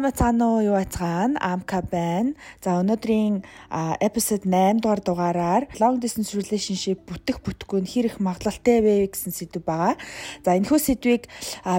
[0.00, 0.64] уу?
[0.64, 1.36] Юу байцгаана?
[1.44, 2.32] Амка байна.
[2.64, 3.44] За өнөөдрийн
[4.00, 9.36] episode 8 дугаар дугаараар long distance relationship бүтэх бүтэхгүй нь хэр их магадлалтай вэ гэсэн
[9.36, 10.00] сэдв байгаа.
[10.40, 11.28] За энэхүү сэдвийг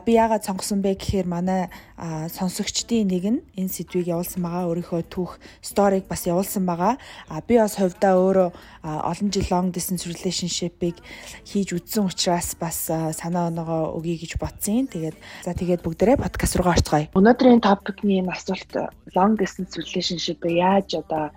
[0.05, 4.69] би яагаад сонгосон бэ гэхээр манай сонсогчдын нэг нь энэ сэдвийг явуулсан байгаа.
[4.73, 6.97] Өөрийнхөө түүх сториг бас явуулсан байгаа.
[7.45, 8.49] Би бас хувьдаа өөрөө
[8.81, 10.97] олон жил long distance relationship-ыг
[11.45, 14.89] хийж үзсэн учраас бас санаа оноогоо өгье гэж бодсон.
[14.89, 17.13] Тэгээд за тэгээд бүгдээрээ подкаст руугаа орцгоё.
[17.13, 18.73] Өнөөдрийн топикны энэ асуулт
[19.13, 21.29] long distance relationship яаж одоо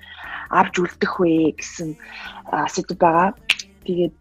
[0.48, 1.92] авч үлдэх вэ гэсэн
[2.73, 3.37] сэдв байгаа.
[3.84, 4.15] Тэгээд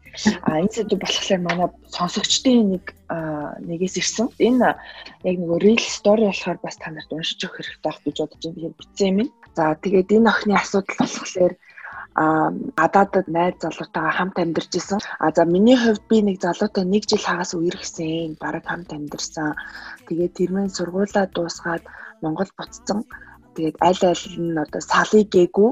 [0.51, 4.27] энэ сэдв болохоор манай сонсогчдын нэг нэгээс ирсэн.
[4.39, 4.69] Энэ
[5.29, 8.55] яг нэг real story болохоор бас та нарт уншиж өгөх хэрэгтэй байх гэж бодож байна.
[8.55, 9.29] Тэгэхээр бичсэн юм.
[9.57, 11.53] За тэгээд энэ охины асуудал болохоор
[12.15, 14.99] а гадаадд найз залуутайгаа хамт амьдарч исэн.
[15.19, 18.37] А за миний хувьд би нэг залуутай нэг жил хагас үерхсэн.
[18.41, 19.57] Бараг хамт амьдарсан.
[20.07, 21.83] Тэгээд тэрмэн сургуулаа дуусгаад
[22.21, 22.99] Монгол буцсан.
[23.55, 25.71] Тэгээд аль аль нь одоо салыг гээгүй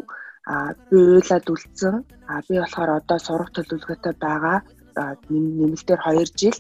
[0.50, 1.96] а би уйлаад үлдсэн.
[2.26, 4.58] А би болохоор одоо сурах төлөвлөгөөтэй байгаа.
[5.30, 6.58] Нэмэлтээр 2 жил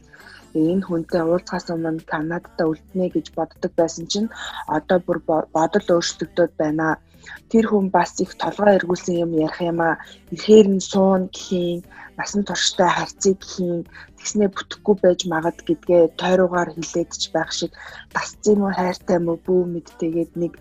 [0.55, 4.29] энэ хүнтэй уулзахаас өмнө Канадад үлднэ гэж боддог байсан чинь
[4.77, 5.19] одоо бүр
[5.55, 6.87] бодол өөрчлөгдөд байна.
[7.51, 9.91] Тэр хүн бас их толгой эргүүлсэн юм ярих юм а
[10.35, 11.79] ихээр нь суун гэхийн
[12.17, 13.81] насан турштай харьцыг гэхийн
[14.17, 17.71] тэгснээ бүтэхгүй байж магад гэдгээ тойруугаар хилээд ч байх шиг
[18.13, 20.53] тасцсан юм хайртай мө бүү мэдтэйгээд нэг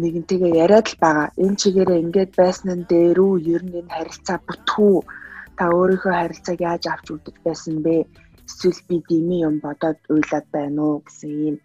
[0.00, 1.28] нэгэнтэйгээ яриад л байгаа.
[1.44, 3.34] Энэ чигээрээ ингээд байсан нь дээр үү?
[3.54, 4.96] Ер нь энэ харилцаа бүтгүү
[5.56, 7.96] та өөрийнхөө харилцааг яаж авч үлдэж байсан бэ?
[8.46, 11.56] Эсвэл би дими юм бодоод уйлаад байна уу гэсэн ийм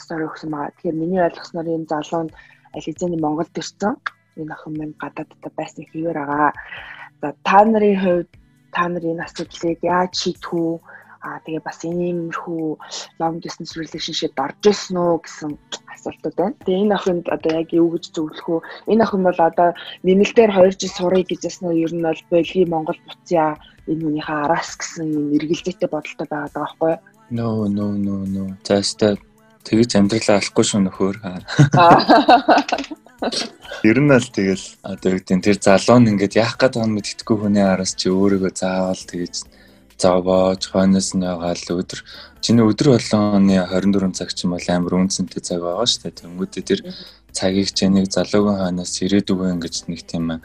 [0.00, 0.72] стори өгсөн байгаа.
[0.76, 2.34] Тэгэхээр миний ойлгосноор энэ залуу нь
[2.74, 3.94] аль хэзээний Монголд ирсэн.
[4.40, 6.52] Энэ охин минь гадаадд байсан хэвээр байгаа.
[7.20, 8.30] За та нарын хувьд
[8.74, 10.72] та нар энэ асуудлыг яаж шийдэх үү?
[11.26, 12.64] Аа тэгээ бас иймэрхүү
[13.20, 15.50] long distance relationship орж ирсэн үү гэсэн
[15.94, 16.60] асуултууд байна.
[16.62, 18.60] Тэгээ энэ охинд одоо яг юу гэж зөвлөх үү?
[18.92, 19.68] Энэ охин бол одоо
[20.06, 24.70] нэмэлтээр 2 жил сурыг гэж яснаа ер нь бол Бельги Монгол буцъя энэ хүнийхээ араас
[24.76, 27.00] гэсэн юм эргэлзээтэй бодолтой байгаа даа байхгүй юу?
[27.30, 28.44] No no no no.
[28.64, 29.16] Заастаа
[29.64, 31.16] тэгж амьдралаа алахгүй шүү нөхөр.
[33.84, 36.96] Ер нь л тэгэл одоо юу гэдэг тэр залуу нь ингээд яах гээд байгаа нь
[36.96, 39.34] мэдтгэхгүй хүний араас чи өөрийгөө заавал тэгж
[39.98, 42.00] зовоож хойноос нь ягаал өдөр
[42.40, 46.18] чиний өдөр болгоны 24 цаг ч юм бол амар үнцэнтэй цаг байгаа шүү дээ.
[46.22, 46.80] Тэнгүүдээ тэр
[47.34, 50.38] цагийг чи нэг залуугийн хойноос ирээдүгөө ингэж нэг тийм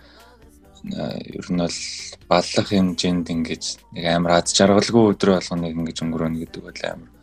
[0.84, 1.80] ер нь бол
[2.28, 3.64] баллах хэмжээнд ингэж
[3.96, 7.14] нэг амар ад жаргалгүй өдөр болгоныг ингэж өнгөрөөнө гэдэг бол амар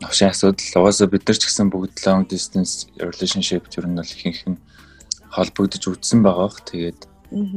[0.00, 4.42] Навшийн асуудал угаасаа бид нар ч гэсэн бүгд long distance relationship ер нь бол ихэнх
[4.48, 4.62] нь
[5.34, 6.60] холбогдож үтсэн байгаа бох.
[6.64, 7.00] Тэгээд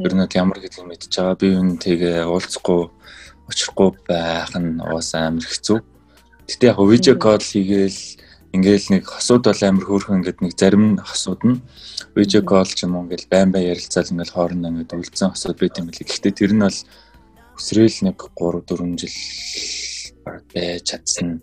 [0.06, 1.40] ер нь ямар гэдгийг мэдчихэж байгаа.
[1.40, 2.81] Би энэ тэгээ уулзахгүй
[3.50, 5.80] очихгүй байх нь угаасаа амар хэцүү.
[6.50, 8.02] Гэтэ яг видео кол хийгээл
[8.51, 11.62] ингээл нэг хосууд бол амар хөөрхөн ингээд нэг зарим хосууд нь
[12.16, 15.79] видео кол ч юм уу ингээл байн байн ярилцаал ингээл хоорондоо ингээд үлдсэн хосууд байт
[15.79, 16.07] юм билий.
[16.07, 16.79] Гэхдээ тэр нь бол
[17.56, 19.16] өсрөөл нэг 3 4 жил
[20.51, 21.40] байж чадсан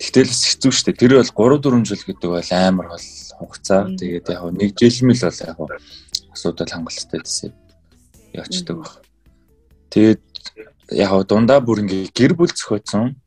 [0.00, 0.96] Тэгтэл хэцүү шүү дээ.
[0.96, 3.82] Тэр бол 3 4 жил гэдэг бол амар бол хугацаа.
[4.00, 5.58] Тэгээд яг нэг жилмэл бол яг
[6.32, 7.52] асуудал хангалттай гэсэн
[8.32, 8.92] явцдаг баг.
[9.92, 10.24] Тэгээд
[10.96, 13.19] яг дундаа бүр ингээ гэр бүл зохиоцсон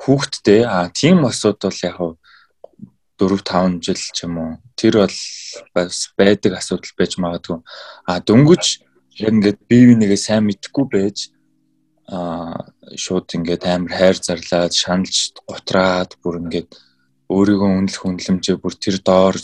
[0.00, 0.64] хүүхдтэй.
[0.64, 1.98] А тийм асуудал яг
[3.18, 4.52] 4 5 жил ч юм уу.
[4.76, 5.18] Тэр бол
[5.74, 7.58] бас байдаг асуудал байж магадгүй.
[8.04, 8.64] А дөнгөж
[9.20, 11.32] яг ингээд бие бинийгээ сайн мэдхгүй байж
[12.06, 16.70] аа шууд ингээд амар хайр зарлаад шаналж готраад бүр ингээд
[17.26, 19.36] өөрийгөө үнэлэх үнэлэмжээ бүр тэр доор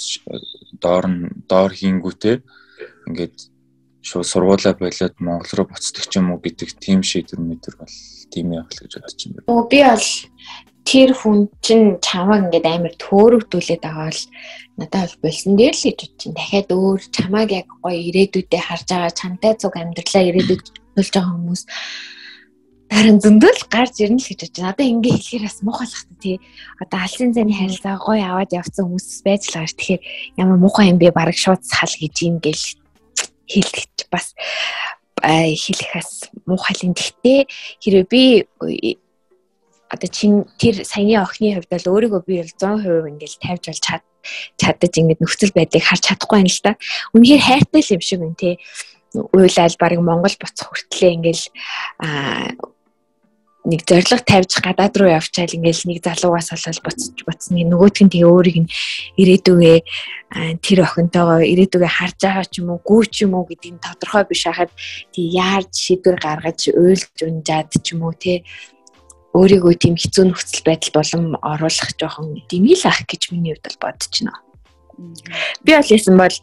[0.78, 2.36] доор нь доор хийнгүүтээ
[3.08, 3.36] ингээд
[4.02, 7.94] шууд сургуулаа болоод Монгол руу буцдаг ч юм уу гэдэг тийм шийдвэр мэдэр бол
[8.32, 9.44] тийм явах л гэж бодож байна.
[9.52, 10.08] Оо би бол
[10.88, 14.22] тэр хүн чинь чамаа ингээд амар төөрөгдүүлээд байгаа л
[14.80, 16.36] надад бол болсон дээр л гэж бодож байна.
[16.40, 20.64] Дахиад өөр чамааг яг гоё ирээдүйдээ харж байгаа чамтай зүг амьдралаа ирээдүйд
[20.96, 21.62] төлж байгаа хүмүүс
[22.92, 24.72] харин зөндөл гарч ирнэ л гэж бодож байна.
[24.76, 26.36] Одоо ингээ хэлэхээр бас муухай л хата тий.
[26.76, 29.72] Одоо алсын зэний харилцаа гоё аваад явцсан хүмүүс байж л байгаа.
[29.72, 30.02] Тэгэхээр
[30.36, 31.16] ямар муухай юм бэ?
[31.16, 32.64] Бараг шууд сал гэж юм гэл
[33.48, 34.36] хэлэх бас
[35.22, 36.92] хэлэх бас муухай л юм.
[36.98, 37.40] Гэхдээ
[37.78, 38.22] хэрвээ би
[39.92, 44.02] одоо чин тэр саяны охины хувьд бол өөрийгөө би бол 100% ингээл тавьж бол чад
[44.56, 46.72] чадаж ингээд нөхцөл байдлыг харж чадахгүй юм л да.
[47.14, 48.50] Үнэхээр хайртай л юм шиг байна те
[49.12, 51.44] уйлал баг Монгол буцах хүртлээ ингээл
[52.00, 52.56] а
[53.64, 57.62] нэг зориг тавьж гадаад руу явчаал ингээл нэг залуугаас болол буцаж буцна.
[57.62, 58.72] Нөгөөтг нь тэгээ өөрийг нь
[59.22, 59.78] ирээдүгээ
[60.58, 64.26] тэр охинтойгоо ирээдүгээ харж байгаа ч юм уу гүү ч юм уу гэдэг нь тодорхой
[64.26, 64.42] биш.
[64.50, 64.74] Хахад
[65.14, 68.42] тий яаж шийдвэр гаргаж уйлж унжаад ч юм уу тий
[69.30, 74.10] өөрийгөө тийм хэцүү нөхцөл байдал болон оруулах жоохон димил ах гэж миний хувьд бол бодож
[74.10, 74.42] байна.
[75.64, 76.36] Би бол ясан бол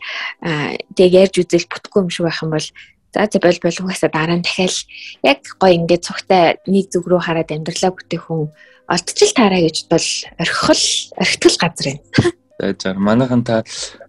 [0.98, 2.68] тэг ярьж үзэл бүтэхгүй юм шиг байх юм бол
[3.14, 4.76] за за бол бол угаасаа дараа нь дахиад
[5.24, 8.54] яг гоё ингээд цогтой нэг зүг рүү хараад амьдралаа бүтээх хүн
[8.90, 10.08] олдчил таараа гэж бол
[10.42, 10.84] орхил
[11.18, 12.00] орхитгал газар юм.
[12.60, 13.64] За жаа манайхан та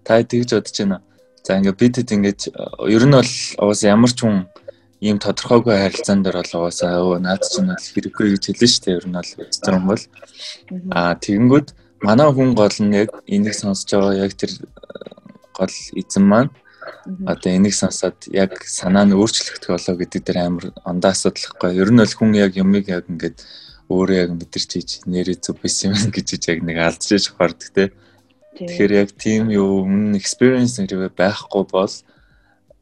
[0.04, 1.02] та тэгж бодож байна.
[1.44, 2.40] За ингээд бидэд ингээд
[2.88, 3.32] ер нь бол
[3.64, 4.48] уус ямар ч хүн
[5.00, 8.98] ийм тодорхойгүй харилцаан дээр бол угаасаа өө наад чинь бол хэрэггүй гэж хэлнэ шүү дээ.
[9.00, 10.04] Ер нь бол үзсэн юм бол
[10.92, 11.68] аа тэгэнгүүт
[12.04, 14.52] манай хүн гол нь яг энийг сонсож байгаа яг тэр
[15.56, 16.50] гол эзэн маань
[17.26, 21.76] одоо энийг сонсоод яг санаа нь өөрчлөгдөх болоо гэдэг дээр амар ондоо асуудалхгүй.
[21.76, 23.38] Ер нь бол хүн яг юмыг яг ингээд
[23.90, 27.84] өөрөө яг мэдэрч хийж нэрээ зүв биш юм гэж яг нэг алдчихж хордог те.
[28.54, 31.94] Тэгэхээр яг тийм юу өмнө experience нэрээ байхгүй бол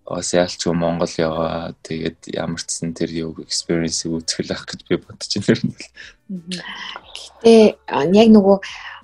[0.08, 4.96] бас яалчгүй Монгол яваа тэгээд ямар ч сан тэр юу experience-ийг үзэх байх гэж би
[4.96, 5.72] бодож байна.
[7.44, 7.54] Гэтэ
[8.16, 8.58] яг нөгөө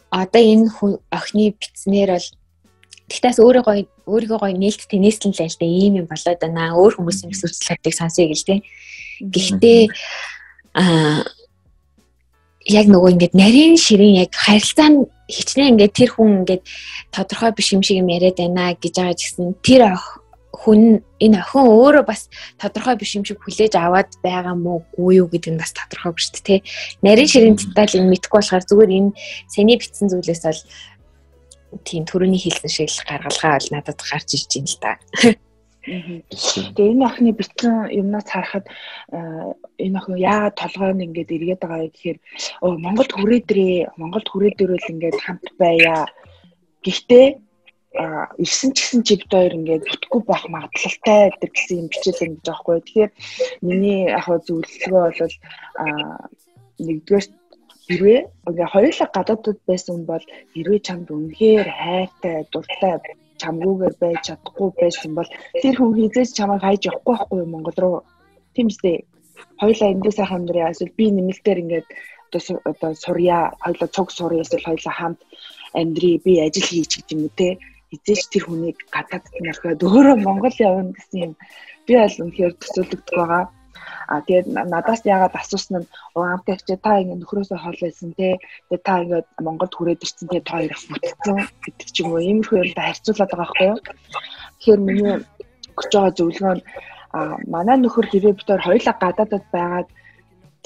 [0.09, 0.73] одоо энэ
[1.13, 2.29] охины битснэр бол
[3.13, 6.77] тэгтээс өөрөө гоё өөрийгөө гоё нээлт тэнэслэн л л дээ ийм юм болоод байна.
[6.77, 8.61] Өөр хүмүүсийн өсвөрчлөлтийг сонсъё гэл тээ.
[9.35, 9.81] Гэхдээ
[10.75, 11.25] аа
[12.65, 14.99] яг нөгөө ингээд нарийн ширийн яг харилцаа нь
[15.29, 16.63] хичнээн ингээд тэр хүн ингээд
[17.13, 19.83] тодорхой биш юм шиг юм яриад байна гэж байгаа ч гэсэн тэр
[20.55, 25.29] хүн энэ охин өөрөө бас тодорхой биш юм шиг хүлээж аваад байгаа мó үгүй юу
[25.29, 26.65] гэдэг нь бас тодорхой биш тэ.
[27.05, 29.11] Нарийн ширийн деталь энэ мэдхгүй болохоор зүгээр энэ
[29.51, 30.61] сэний битсэн зүйлээс бол
[31.83, 34.93] тийм төрөний хэлсэн шиг л гаргалгаа бол надад гарч ирж байна л да.
[35.85, 38.65] Тэгээ энэ охины битсэн юмнаас харахад
[39.85, 42.19] энэ охин яагаад толгойн ингээд эргээд байгаа гэхээр
[42.85, 46.09] Монголд хүрээдрээ Монголд хүрээдэрвэл ингээд хамт байя.
[46.81, 47.27] Гэхдээ
[48.41, 52.77] ирсэн ч гэсэн чивд хоёр ингээд бүтггүй байх магадлалтай гэсэн юм бичээд байна гэж аахгүй.
[52.81, 53.13] Тэгэхээр
[53.61, 55.37] миний яг зөвлөгөө бол
[56.81, 57.27] нэгдүгээр
[57.89, 62.95] хэрвээ ингээ хоёулаа гадаадд байсан бол хэрвээ чамд үнэхээр хайртай, дуртай
[63.43, 65.31] чамгүйгээр байж чадахгүй байсан бол
[65.63, 67.99] тэр хүн хизээс чамайг хайж явахгүй байхгүй юу Монгол руу.
[68.55, 68.97] Тийм үстэй.
[69.61, 70.73] Хоёулаа эндээ сайхан амьдраа.
[70.73, 71.89] Эсвэл би нэмэлтээр ингээд
[72.71, 75.21] одоо сурья, хоёулаа цуг сурья эсвэл хоёулаа хамт
[75.75, 77.49] амьдрий, би ажил хийж гэдэг юм үү те
[77.91, 81.33] хизээч тэр хүнийг гадаадд нь орхиод өөрөө Монгол явна гэсэн юм
[81.87, 83.45] би бол үнэхээр төсөөлөгдөх байгаа.
[84.09, 88.39] А тэгээд надаас яагаад асуусан нь угаамтай чи та ингэ нөхрөөсөө хол байсан те.
[88.69, 92.59] Тэгээд та ингэ Монголд хүрээд ирсэн те та хоёр бүтцэн гэдэг ч юм уу иймэрхүү
[92.63, 93.79] юм да харьцуулаад байгаа байхгүй юу.
[94.59, 95.17] Тэгэхээр миний
[95.79, 96.65] өгч байгаа зөвлөгөө нь
[97.55, 99.89] манай нөхөр хэрэг битээр хоёулаа гадаадд байгаад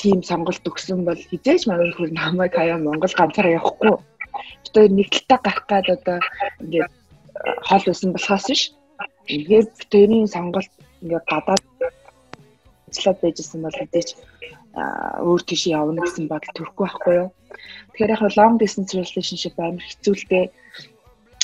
[0.00, 3.92] тийм сонголт өгсөн бол хизээч манай нөхөр намайг хаяа Монгол ганцаараа явахгүй.
[4.72, 6.18] Хоёр нэг талтай гарах гад одоо
[6.62, 6.92] ингээд
[7.68, 8.62] хол байсан болохоос биш.
[9.28, 10.72] Тэгээд тэрийн сонголт
[11.02, 11.64] ингээд гадаад
[12.88, 14.08] ажиллаад байжсэн бол хэдийч
[15.28, 17.28] өөр тийш явна гэсэн бодол төрөхгүй байхгүй юу.
[17.92, 20.46] Тэгэхээр яг long distance relationship амар хэцүү л дээ.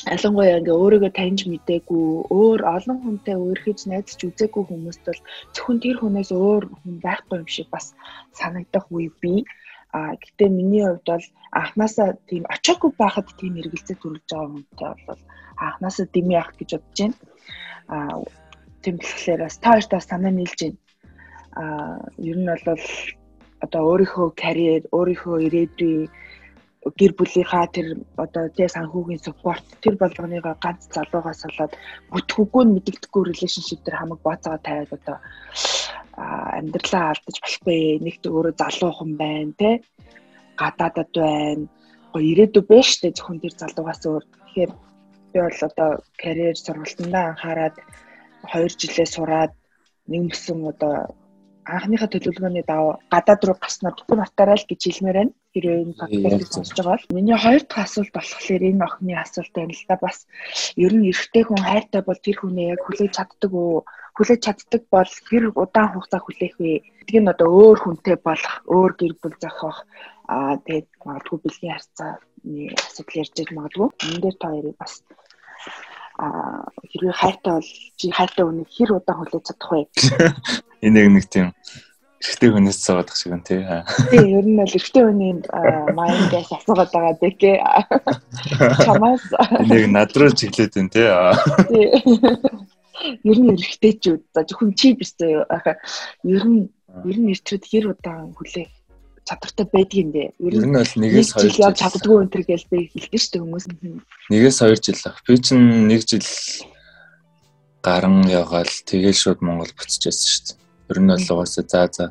[0.05, 5.21] Ялангуяа ингээ өөрийгөө таньж мдээгүй, өөр олон хүнтэй өөрхөж найзч үзээгүй хүмүүст бол
[5.55, 7.97] зөвхөн тэр хүнээс өөр хүн байхгүй юм шиг бас
[8.37, 9.49] санагдах үе бий.
[9.97, 11.27] А гэтээ миний хувьд бол
[11.57, 15.23] анханасаа тийм очоогүй байхад тийм эргэлзээ төрүүлж байгаа хүнтэй бол
[15.65, 17.17] анханасаа дими ах гэж бодож байна.
[17.89, 17.97] А
[18.83, 20.84] тийм болохоор бас та хоёртаа санаа нийлж байна.
[21.55, 21.65] А
[22.19, 22.85] ер нь бол
[23.65, 25.97] одоо өөрийнхөө карьер, өөрийнхөө ирээдүй
[26.99, 27.87] гэр бүлийнхаа тэр
[28.25, 31.73] одоо тий санхүүгийн суппорт тэр болгоныгоо ганц залуугаас болоод
[32.13, 35.17] бүтгүүгүй мэддэгдэхгүй relationship төр хамаг бооцоо тавиад одоо
[36.59, 39.75] амьдралаа алдаж болохгүй нэгт өөрөө залуухан байна тий
[40.61, 41.67] гадаадад байна.
[42.13, 44.25] Го ирээдүй байна штэ зөвхөн тэр залуугаас өөр.
[44.29, 44.73] Тэгэхээр
[45.33, 45.91] би бол одоо
[46.23, 47.77] карьер сургалтандаа анхаарад
[48.53, 49.53] 2 жилээ сураад
[50.13, 50.95] нэгмсэн одоо
[51.65, 55.33] анхныхаа төлөвлөгөөний дав гадаад руу гаснаа бүхэн атаарай л гэж хэлмээр байна.
[55.55, 59.73] Хэрвээ энэ подкастыг сонсож байгаа бол миний хоёр дахь асуулт болохоор энэ охины асуулт байна
[59.73, 60.19] л да бас
[60.85, 63.85] ер нь эрэгтэй хүн хайртай бол тэр хүнээ яг хүлээж чаддаг уу?
[64.17, 66.73] Хүлээж чаддаг бол хэр удаан хугацаа хүлээх вэ?
[67.07, 69.79] Гэдг нь одоо өөр хүнтэй болох, өөр гэр бүл зохиох
[70.29, 73.89] аа тэгээд магадгүй бэлгийн харьцааны асуудал ярьж иж магадгүй.
[74.09, 74.93] Энэ дээр та хоёрыг бас
[76.15, 79.83] хэрвээ хайртай бол чи хайртай хүнийг хэр удаан хүлээж чадах вэ?
[80.87, 81.49] Энэ яг нэг тийм
[82.25, 83.61] эрэгтэй хүнээс цаадаг шиг юм тий.
[84.09, 85.33] Тий, ер нь л эрэгтэй хүний
[85.93, 87.53] майндээс асуугаад байгаа дэкэ.
[88.87, 89.25] Чамаас
[89.69, 91.09] нэг над руу чиглээд байна тий.
[91.69, 91.87] Тий.
[93.29, 95.45] Ер нь эрэгтэйчүүд за зөвхөн чи биш зөө.
[96.25, 96.71] Ер нь
[97.05, 98.73] ер нь эрчүүд хэр удаан хүлээх
[99.25, 100.29] чадвартай байдгийн дээ.
[100.39, 103.43] Ер нь бол нэгээс хоёр жил явж чаддгүй энэ төр гээл би хэлдэг шүү дээ
[103.45, 103.65] хүмүүс.
[104.31, 105.19] Нэгээс хоёр жил ах.
[105.25, 106.29] Би чинь нэг жил
[107.81, 110.59] гарan явгаал тэгэл шууд Монгол байсан шүү дээ.
[110.93, 112.07] Ер нь бол угаасаа за за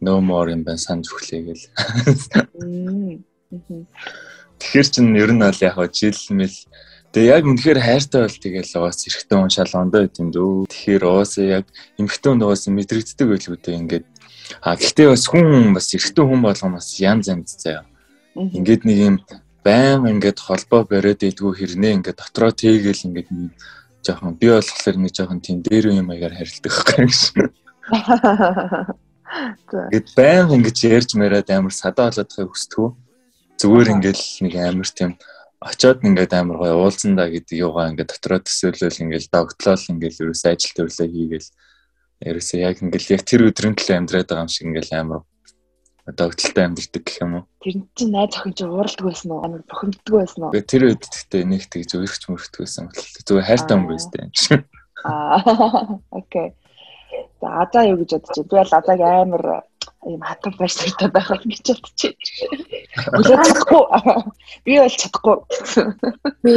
[0.00, 1.64] no more юм байна санаж өглөө гэл.
[4.58, 6.56] Тэгэхээр чин ер нь бол яг жил мэл
[7.14, 10.66] Тэгээ яг үнэхээр хайртай бол тэгэл уус эрэгтэй хүн шал ондоо байт юм дөө.
[10.66, 14.06] Тэгэхээр уусаа яг эмэгтэй хүн уус мэдрэгддэг байлгүй дээ ингээд.
[14.60, 17.84] А гэхдээ бас хүн бас эрэгтэй хүн болгоом бас янз янз заяа.
[18.34, 19.16] Ингээд нэг юм
[19.64, 23.28] байн ингээд холбоо бариад идэггүй хэрнээ ингээд дотроо тээгэл ингээд
[24.04, 27.12] жоохон би болохоор нэг жоохон тийм дээр юм аягаар харилдаг байхгүй юм.
[29.90, 32.92] Гэт байн ингэж ярьж мараад амар садаа болоодохыг хүсдэг.
[33.58, 35.16] Зүгээр ингээд нэг амар тийм
[35.64, 40.50] очоод ингээд амар гоё уулзсан да гэдэг юугаа ингээд дотроо төсөөлөл ингээд догтлол ингээд ерөөсөө
[40.52, 41.48] ажил төрлөө хийгээл
[42.24, 45.20] ерөөсөө яг ингээд яг тэр өдрийн төлөө амьдраад байгаа юм шиг ингээд амар
[46.04, 50.12] догтлолтой амьдэрдэг гэх юм уу Тэр чинь найз охин чинь ууралдаг байсан уу амар бухимддаг
[50.12, 52.84] байсан уу Тэр үед гэхдээ нэг тэгж өөрч мөрөгдөг байсан
[53.24, 54.60] зүгээр хайртай юм байсан
[55.04, 55.40] аа
[56.20, 56.52] окей
[57.40, 59.44] за азаа юу гэж бодож байна би бол азааг амар
[60.04, 63.16] ийм хатан байштай байх гэж бодож байна.
[63.16, 63.84] Үлээ чадахгүй.
[64.64, 65.36] Би бол чадахгүй.
[66.44, 66.54] Би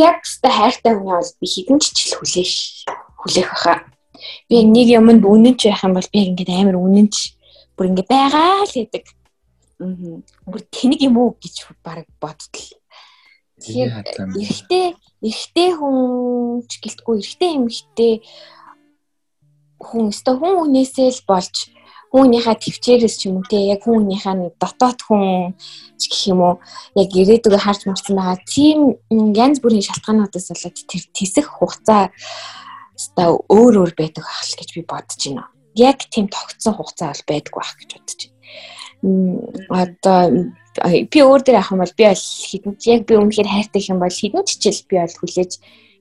[0.00, 2.54] яг та хайртай хүн бол би хідэн чичил хүлээш
[3.20, 3.74] хүлээх баха.
[4.48, 7.14] Би нэг юмд үнэнч байх юм бол би ингээд амар үнэнч
[7.76, 9.04] бүр ингээд байгаа л гэдэг.
[9.80, 10.22] Аа.
[10.46, 12.68] Бүр тэнэг юм уу гэж баг бодтол.
[13.58, 13.90] Тэгэхээр
[14.38, 14.86] эрэгтэй
[15.24, 18.12] эрэгтэй хүн ч гэлтгүй эрэгтэй эмэгтэй
[19.80, 21.54] хүн өстө хүн хүнээсээ л болж
[22.14, 25.58] хүүнийхээ төвчээрээс ч юм уу те яг хүүнийхээ дотоод хүн
[25.98, 26.54] ч гэх юм уу
[26.94, 28.78] яг ирээдүгөө харж мөрсөн байгаа тийм
[29.34, 32.14] янз бүрийн шалтгаануудаас болоод тэр тисэх хугацаа
[33.14, 35.46] өстой өөр өөр байдаг байх л гэж би бодож байна.
[35.74, 38.34] Яг тийм тогтсон хугацаа бол байдгүй байх гэж бодож байна.
[39.70, 40.18] Одоо
[41.06, 44.10] би өөр дээр авах юм бол би бол хідэн яг би үнэхээр хайртай юм бол
[44.10, 45.52] хідэн чичил би бол хүлээж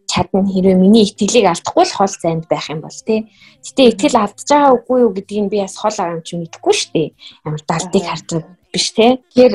[0.10, 3.30] чадна хэрвээ миний итгэлийг алдахгүй л хол зайд байх юм бол тий.
[3.62, 6.92] Гэтэ итгэл алдж байгаа үгүй юу гэдгийг би бас хол байгаа юм чи мэдэхгүй шүү
[6.94, 7.10] дээ.
[7.46, 8.30] Ямар далдыг харж
[8.74, 9.12] биш тий.
[9.32, 9.54] Тэгэхээр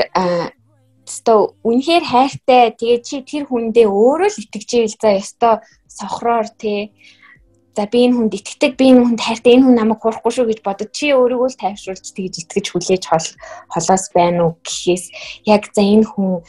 [1.09, 5.55] өстой үнэхээр хайртай тэгээ чи тэр хүндээ өөрөө л итгэж ийл за өстой
[5.89, 6.93] сохроор тий.
[7.79, 10.61] За би энэ хүнд итгэдэг, би энэ хүнд хайртай, энэ хүн намайг хурахгүй шүү гэж
[10.67, 13.27] бодод чи өөрийгөө л тайвшруулж тэгж итгэж хүлээж хол
[13.71, 15.05] холоос байна уу гэхээс
[15.47, 16.43] яг за энэ хүн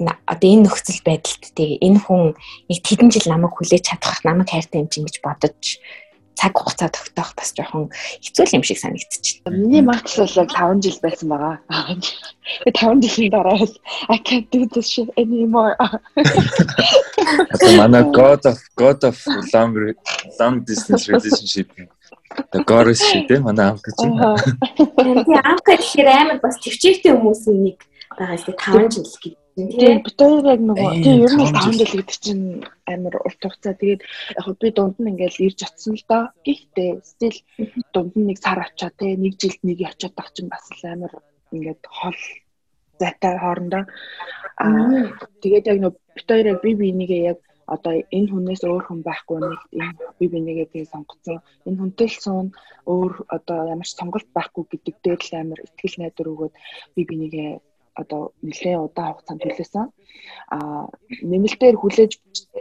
[0.00, 2.32] одоо энэ нөхцөл байдалд тэгээ энэ хүн
[2.72, 5.84] нэг тэдэн жил намайг хүлээж чадах намайг хайртай юм чинь гэж бодож
[6.40, 7.92] цаг хугацаа тогтоох бас жоохон
[8.24, 9.52] хэцүү юм шиг санагдчихлаа.
[9.52, 11.56] Миний магтс бол яг 5 жил байсан байгаа.
[12.64, 13.74] Тэгээ 5 жилийн дараа бол
[14.08, 15.76] I can't do this shit anymore.
[17.76, 19.16] Манай God of God of
[19.52, 19.76] long
[20.40, 21.68] long distance relationship
[22.52, 23.98] The Goddess shit ээ манай амк гэж.
[24.00, 27.78] Тэгээ амк гэхээр амар бас төвчээртэй хүмүүсийн нэг
[28.16, 31.98] байгаа шүү 5 жил гэдэг Тийм бид хоёр яг нөгөө тийм ер нь 5 жил
[32.00, 32.44] гэдэг чинь
[32.86, 33.74] амар урт хугацаа.
[33.76, 34.02] Тэгээд
[34.38, 36.24] яг би дунд нь ингээл ирж очсон л доо.
[36.46, 37.36] Гэхдээ стил
[37.94, 41.12] дунд нь нэг сар очоо те нэг жилд нэг очоод тах чинь бас л амар
[41.52, 42.20] ингээд хол
[43.00, 43.84] зайтай хоорондоо.
[44.64, 45.12] Аа
[45.42, 47.38] тэгээд яг нөгөө бид хоёр яг би бинийгээ яг
[47.74, 51.38] одоо энэ хүнээс өөр хүн байхгүй нэг энэ би бинийгээ тэгээ сонгоцсон.
[51.66, 52.48] Энэ хүнтэй л суун
[52.92, 56.54] өөр одоо ямар ч сонголт байхгүй гэдэг дээр л амар ихтгэл найдвар өгөөд
[56.94, 57.50] би бинийгээ
[57.94, 59.86] одоо нэлээд удаан хугацаанд хүлээсэн.
[60.54, 60.86] Аа
[61.22, 62.12] нэмэлтээр хүлээж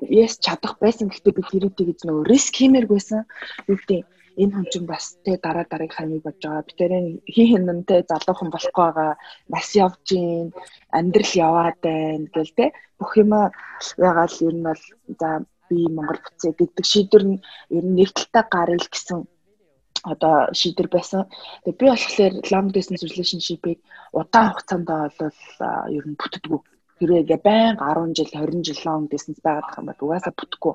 [0.10, 3.22] yes чадах байсан гэхдээ би тэрийг тэгж нөгөө риск хиймээрг байсан.
[3.68, 4.06] Гэдэг
[4.42, 6.68] энэ хүн чинь бас тэ дараа дараагийн хаймыг бодож байгаа.
[6.68, 9.12] Би тэрэн хин хинэнтэй залуухан болохгүй байгаа.
[9.54, 10.54] Нас явж гин,
[10.98, 12.66] амьдрал яваад байна гэл тэ.
[13.00, 13.32] Бүх юм
[13.98, 14.84] ягаал ер нь бол
[15.20, 15.30] за
[15.70, 17.38] би Монгол буцаа гэдэг шийдвэр нь
[17.78, 19.20] ер нь нэг талтай гарыг гэсэн
[20.04, 21.26] одоо шийдвэр байсан.
[21.64, 23.80] Тэгээ би болохоор long distance relationship-ийг
[24.14, 25.38] удаан хугацаанд бол
[25.98, 26.60] ер нь бүтдэггүй.
[27.00, 30.74] Хэрвээ байнга 10 жил 20 жил long distance байгаад байгаа юм бол угаасаа бүтэхгүй.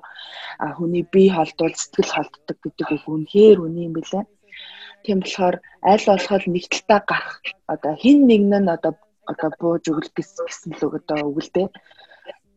[0.65, 4.25] А хүний бие холдвол сэтгэл холддог гэдэг үг үнэхээр үний юм билээ.
[5.05, 7.37] Тийм болохоор аль болохоор нэг талтаа гарах
[7.69, 8.93] одоо хин нэг нь одоо
[9.31, 11.67] одоо бууж өгөл гэсэн л одоо өгөлдөө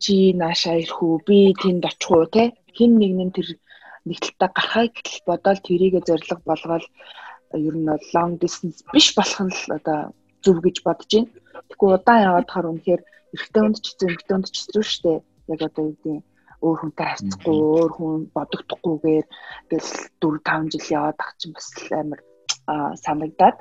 [0.04, 2.44] чи наашаа ирэх үү би тэнд очих уу те
[2.78, 3.48] хин нэг нь тэр
[4.08, 4.98] нэг талтаа гарахыг
[5.28, 6.86] бодоод тэрийгэ зориг болгоод
[7.68, 10.00] ер нь long distance биш болох нь л одоо
[10.44, 11.32] зөв гэж бодож байна.
[11.68, 13.02] Тэгэхгүй удаан яваад хаар үнэхээр
[13.34, 15.20] эрэгтэй хүнд ч гэсэн эмэгтэй хүнд ч гэсэн шүү дээ.
[15.54, 16.18] Яг одоо юу гэдэг
[16.66, 19.26] өөр хүнтэй харьцахгүй, өөр хүн бодогдохгүйгээр
[19.70, 22.20] тэгэл 4 5 жил яваад ах чинь бас амар
[23.06, 23.58] санагдаад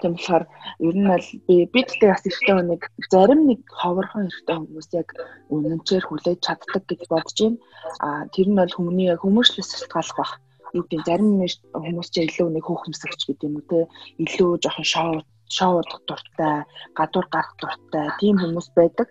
[0.00, 0.44] тийм болохоор
[0.78, 5.08] ер нь бол би бидтэй бас ихтэй нэг зарим нэг ховорхон ихтэй хүмүүс яг
[5.50, 7.58] үнэнчээр хүлээж чаддаг гэж бодож байна.
[8.04, 10.32] А тэр нь бол хүмүүний хүмүүжлээс шалтгааллах байх.
[10.74, 11.28] Юу гэдэг зарим
[11.74, 13.80] хүмүүс ч илүү нэг хөөхмсгч гэдэг юм уу те
[14.22, 15.12] илүү жоохон шоу
[15.46, 16.66] шоу дуртай,
[16.98, 19.08] гадуур гарах дуртай тийм хүмүүс байдаг.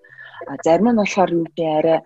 [0.65, 1.99] Зарим нь болохоор юу гэдэг арай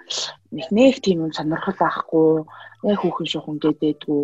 [0.54, 2.46] нэг нэг тийм юм сонирхол авахгүй
[2.84, 4.24] яг хүүхэн шуухан гэдээдгүү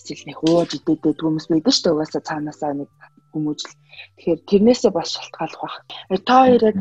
[0.00, 2.90] эсвэл нэг ууж идээдгүү хүмүүс байдаг шүү дээ угаасаа цаанаасаа нэг
[3.32, 3.74] хүмүүжил.
[4.16, 5.76] Тэгэхээр тэрнээсээ бас шалтгаалах байх.
[6.10, 6.76] Э, та хоёрыг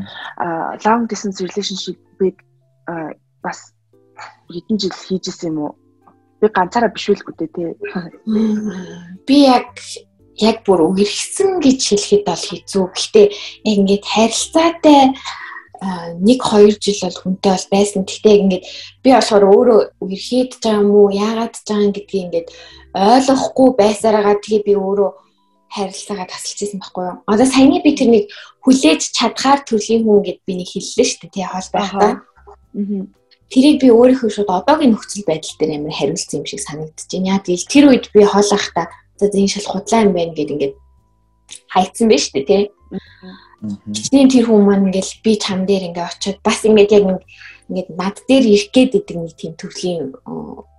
[0.85, 2.37] long distance relationship-ийг
[3.43, 3.59] бас
[4.49, 5.73] хэдэн жил хийжсэн юм уу?
[6.39, 7.69] Би ганцаараа биш үлгүй дээ тий.
[9.27, 9.75] Би яг
[10.39, 12.83] яг бүр үерхсэн гэж хэлэхэд бол хэцүү.
[12.95, 13.27] Гэхдээ
[13.67, 15.13] яг ингээд харилцаатай
[15.81, 18.03] нэг хоёр жил бол хүнтэй бол байсан.
[18.03, 18.65] Гэхдээ ингээд
[19.03, 22.47] би болохоор өөрөө үерхийд байгаа юм уу, яагаад ч байгаа гэдгийг ингээд
[22.93, 25.11] ойлгохгүй байсараагаа тэгээ би өөрөө
[25.69, 27.17] харилцаагаа тасалчихсан байхгүй юу.
[27.29, 28.25] Одоо саяны би тэрнийг
[28.65, 32.11] хүлээж чадхаар төрлийн хүн гэд би нэг хэллээ шүү дээ тий хоол байхдаа.
[32.17, 33.05] Аа.
[33.53, 37.37] Тэрийг би өөрийнхөө шууд одоогийн нөхцөл байдал дээр амар хариулсан юм шиг санагдаж байна.
[37.37, 40.75] Яг тэгэл тэр үед би хоол ахта за энэ шал худлаа юм байна гэд ингээд
[41.69, 42.63] хайцсан байж шүү дээ тий.
[43.61, 47.03] Гичнээн тэр хүн маань ингээл би чам дээр ингээ очиод бас ингээд яг
[47.67, 50.15] ингээд над дээр ирэх гээд идэг нэг тийм төрлийн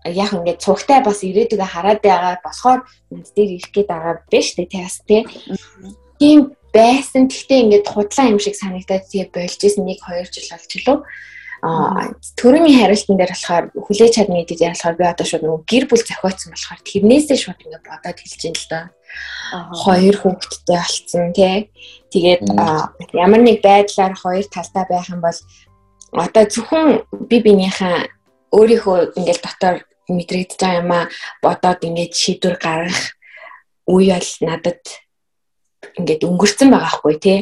[0.09, 2.81] яг ингээд цугтай бас ирээдүгэ хараад байгаа болохоор
[3.13, 5.23] над дээр ирэх гээд байгаа биш үү тий бас тий.
[6.17, 7.29] Тийм байсан.
[7.29, 10.99] Гэхдээ ингээд худлаа юм шиг санагдаад тэгээ болж исэн 1 2 жил болчихлоо.
[11.61, 16.57] А төрөний хариултан дээр болохоор хүлээж чадна дээр болохоор би одоо шууд гэр бүл зохиоцсон
[16.57, 18.85] болохоор тэрнээсээ шууд ингээд бодоод хэлж ин л доо.
[19.85, 21.71] Хоёр хүүхэдтэй болцсон тий.
[22.13, 22.43] Тэгээд
[23.15, 25.39] ямар нэг байдлаар хоёр талдаа байх юм бол
[26.13, 27.97] одоо зөвхөн би биенийхээ
[28.55, 29.75] өөрийнхөө ингээд дотор
[30.11, 31.01] мэдрэгдэж байгаа юм а
[31.43, 33.15] бодоод ингээд шийдвэр гаргах
[33.87, 34.83] үе бол надад
[35.99, 37.39] ингээд өнгөрцөн байгаа хгүй тий.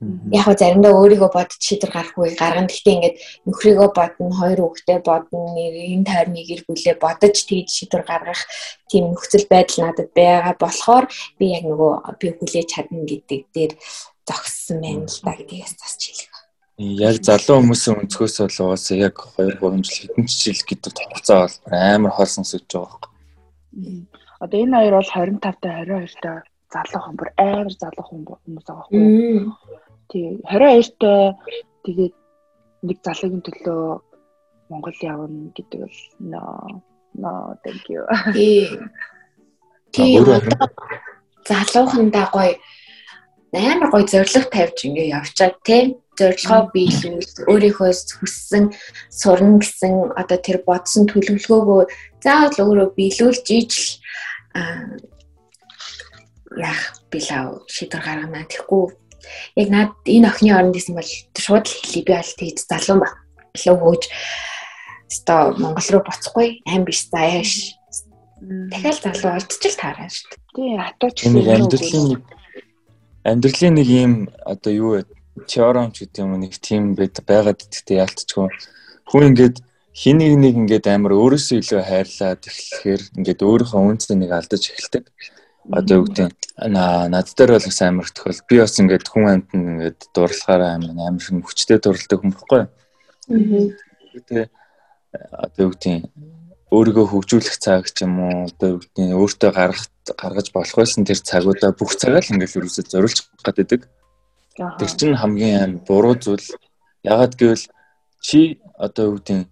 [0.00, 2.68] Яг го заримдаа өөрийгөө бодож шийдвэр гарах үе гаргана.
[2.68, 3.16] Гэхдээ ингээд
[3.48, 8.42] нөхрийгөө бодно, хоёр хүүхдээ бодно, энэ тойрны гэр бүлээ бодож тэгж шийдвэр гаргах
[8.92, 11.04] тийм нөхцөл байдал надад байгаа болохоор
[11.40, 13.72] би яг нөгөө би хүлээж чадна гэдэг дээр
[14.28, 16.36] зогссон байна л да гэдгээс засч хэлэх.
[16.76, 21.56] Яг залуу хүмүүсийн өнцгөөс бол угаасаа яг 2 3 жил хэдэн жил гэдэг хугацаа бол
[21.72, 24.04] амар хол сонсогдож байгаа байхгүй.
[24.44, 26.44] Одоо энэ хоёр бол 25 та 22 та
[26.84, 29.56] залуу хүн бүр амар залуу хүмүүс байгаа байхгүй.
[30.10, 31.34] Тий 22 та
[31.84, 32.14] тэгээд
[32.86, 33.84] нэг залуугийн төлөө
[34.70, 36.42] Монгол явна гэдэг бол no
[37.14, 37.32] no
[37.64, 38.02] thank you.
[39.92, 40.18] Тий.
[41.46, 42.54] Залуухандаа гоё
[43.52, 47.90] амар гоё зориг тавьж ингээ явчаад тий зорилгоо биелүүл өөрийнхөө
[48.20, 48.64] хүссэн
[49.12, 51.82] сурна гэсэн одоо тэр бодсон төлөвлөгөөгөө
[52.24, 53.88] заавал өөрөө биелүүлж ижил
[56.56, 58.48] яах билаа шийдвэр гаргана.
[58.48, 58.84] Тэгэхгүй
[59.56, 63.08] яг над энэ охины оронд исэн бол шууд л хэлий би аль тийж залуу ба.
[63.56, 64.02] Лөө хөөж
[65.10, 67.78] өстой Монгол руу буцахгүй аим биш заяаш.
[68.40, 70.40] Дахиад залуу олдчих таараа шүү дээ.
[70.54, 72.22] Тий, хатууч гэсэн амьдралын нэг
[73.26, 74.12] амьдралын нэг юм
[74.44, 75.02] одоо юу вэ?
[75.44, 78.48] теорем ч гэдэг юм нэг тийм байд байгаад гэдэгтээ яалтчгүй
[79.12, 79.56] хүн ингээд
[79.92, 85.04] хин нэг нэг ингээд амар өөрөөсөө илүү хайрлаад эхлэхээр ингээд өөрийнхөө үнцнийг нэг алдаж эхэлдэг.
[85.72, 90.00] Одоо юу гэдэг над дээр бол бас амар тохиол би бас ингээд хүн амьтанд ингээд
[90.14, 92.62] дурлахаар амар амар шиг хүчтэй дурладаг хүн баггүй.
[94.14, 94.46] Тэгээ
[95.34, 96.06] одоо юу гэдэг
[96.70, 101.18] өөрийгөө хөгжүүлэх цаг ч юм уу одоо юу гэдэг өөртөө гаргах гаргаж болох байсан тэр
[101.18, 103.90] цагуудаа бүх цагаа л ингээд юусоо зориулж гаддаг.
[104.54, 106.46] Тэр чинь хамгийн аим буруу зүйл.
[107.02, 107.66] Ягаад гэвэл
[108.22, 109.50] чи одоо юу гэдэг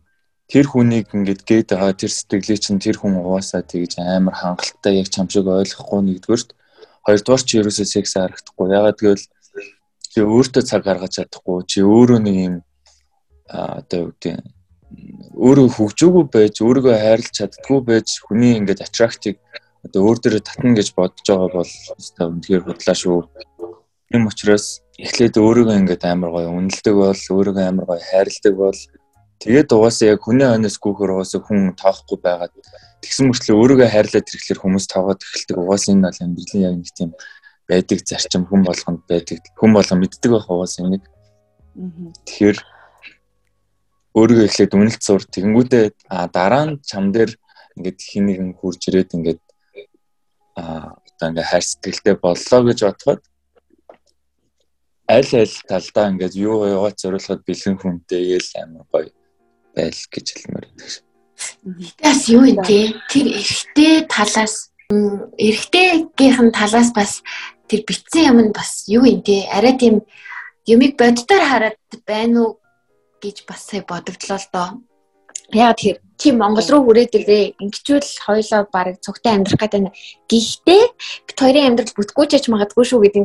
[0.54, 5.10] тэр хүнийг ингээд гээд байгаа тэр сэтгэлээ чинь тэр хүн угаасаа тэгж амар хангалттай яг
[5.10, 6.50] чам шиг ойлгохгүй нэгдүгээрт
[7.02, 8.66] хоёрдугаар чи ерөөсөө секс харагдахгүй.
[8.70, 9.26] Ягаад гэвэл
[10.14, 11.58] чи өөртөө цаг гаргаж чадахгүй.
[11.66, 12.54] Чи өөрөө нэг юм
[13.50, 14.46] одоо юу гэдэг
[15.42, 19.42] өөрөө хөгжөөгүй байж, өөрийгөө хайрлаж чаддгүй байж хүний ингээд attractive
[19.82, 23.18] одоо өөр дээрээ татна гэж бодож байгаа бол өстой үнэхээр худлаа шүү.
[24.14, 28.78] Ийм учраас эхлээд өөрийгөө ингээд амар гоё үнэлдэг бол өөрийгөө амар гоё хайрладаг бол
[29.42, 32.54] тэгээд угаасаа яг хүний хойноос гүөхөр угаасаа хүн тоохгүй байгаад
[33.02, 35.56] тэгсэн мөртлөө өөрийгөө хайрлаад ирэхлээр хүмүүс тоогоод эхэлдэг.
[35.60, 37.10] Угаасаа энэ бол амьдралын яг нэг тийм
[37.68, 41.04] байдаг зарчим хүн болгонд байдаг хүн болгон мэддэг байх угаасаа энийг
[42.28, 42.58] тэгэхээр
[44.14, 45.84] өөрийгөө эхлээд үнэлт сур тэгэнгүүтээ
[46.32, 47.32] дараа нь чам дээр
[47.76, 49.42] ингээд хин нэгэн хурж ирээд ингээд
[50.60, 53.22] а одоо ингээд хайр сэтгэлтэй боллоо гэж бодоход
[55.08, 59.10] аль аль талдаа ингээд юу яваад зориулахад бэлэн хүнтэй гээл амар гоё
[59.76, 60.96] байл гэж хэлмээр байдаг ш.
[62.02, 67.12] Бас юу юм те тэр эрэгтэй талаас эрэгтэйгийнхэн талаас бас
[67.68, 70.06] тэр битсэн юм нь бас юу юм те арай тийм
[70.66, 72.50] юмыг боддоор хараад байна уу
[73.22, 74.68] гэж бас сая бодогдлоо л доо.
[75.52, 77.44] Яг тэр чи Монгол руу хүрээд ирээ.
[77.60, 79.94] Ингэчүүл хоёлоо баг цогтой амьдрах гэдэг нь.
[80.30, 80.82] Гэхдээ
[81.26, 83.24] бит хоёрын амьдрал бүтггүй ч яж магадгүй шүү гэдэг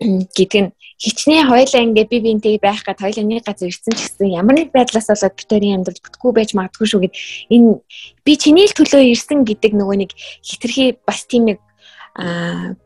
[0.00, 4.34] гэдэг нь хичнээн хоёлаа ингээ би бинтэй байх гад хоёлаа нэг газар ирсэн ч гэсэн
[4.34, 7.14] ямар нэг байдлаас болоод битэрийн амьдрал бүтггүй байж магадгүй шүү гэд
[7.54, 7.82] энэ
[8.26, 10.10] би чиний л төлөө ирсэн гэдэг нөгөө нэг
[10.42, 11.58] хитрхи бас тийм нэг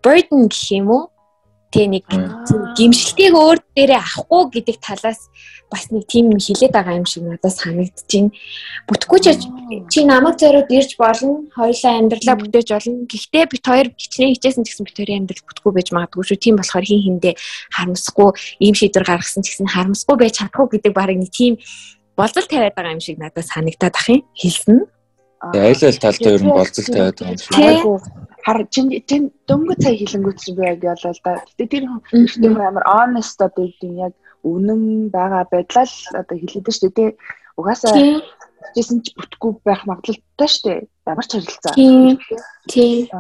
[0.03, 1.05] burden гэх юм уу?
[1.69, 2.09] Тэ нэг
[2.77, 5.29] гимшилтийг өөр дээрээ авахгүй гэдэг талаас
[5.69, 8.33] бас нэг тийм хилээд байгаа юм шиг надад санагдчихээн.
[8.89, 9.27] Бүтггүй ч
[9.93, 13.05] чи намайг зориод ирж болно, хоёулаа амьдралаа бүтээж болно.
[13.05, 16.41] Гэхдээ бит хоёр хичнээн хичээсэн ч гэсэн бит хоёрын амьдрал бүтггүй байж магадгүй шүү.
[16.41, 17.37] Тийм болохоор хин хиндэ
[17.77, 18.29] харамсахгүй
[18.65, 21.61] ийм шийдвэр гаргасан ч гэсэн харамсахгүй байж чадахгүй гэдэг баг нэг тийм
[22.17, 24.89] болзол тавиад байгаа юм шиг надад санагдаад ах юм хэлсэн.
[25.53, 29.95] Айл айл талдаа ер нь болзол тавиад байгаа юм шиг хар чин чин дөнгө цай
[29.99, 31.33] хилэнгүүт чи би яг ялаа л да.
[31.49, 34.15] Гэтэ тэр хүн амар honest одоо юм яг
[34.47, 37.11] үнэн байгаа байдлаа л одоо хэлээд шүү дээ.
[37.59, 37.95] Угаасаа
[38.75, 40.81] хийсэн ч бүтэхгүй байх магадлалтай шүү дээ.
[41.11, 41.73] Ямар ч харилцаа.
[41.75, 42.19] Тийм.
[42.67, 43.11] Окей.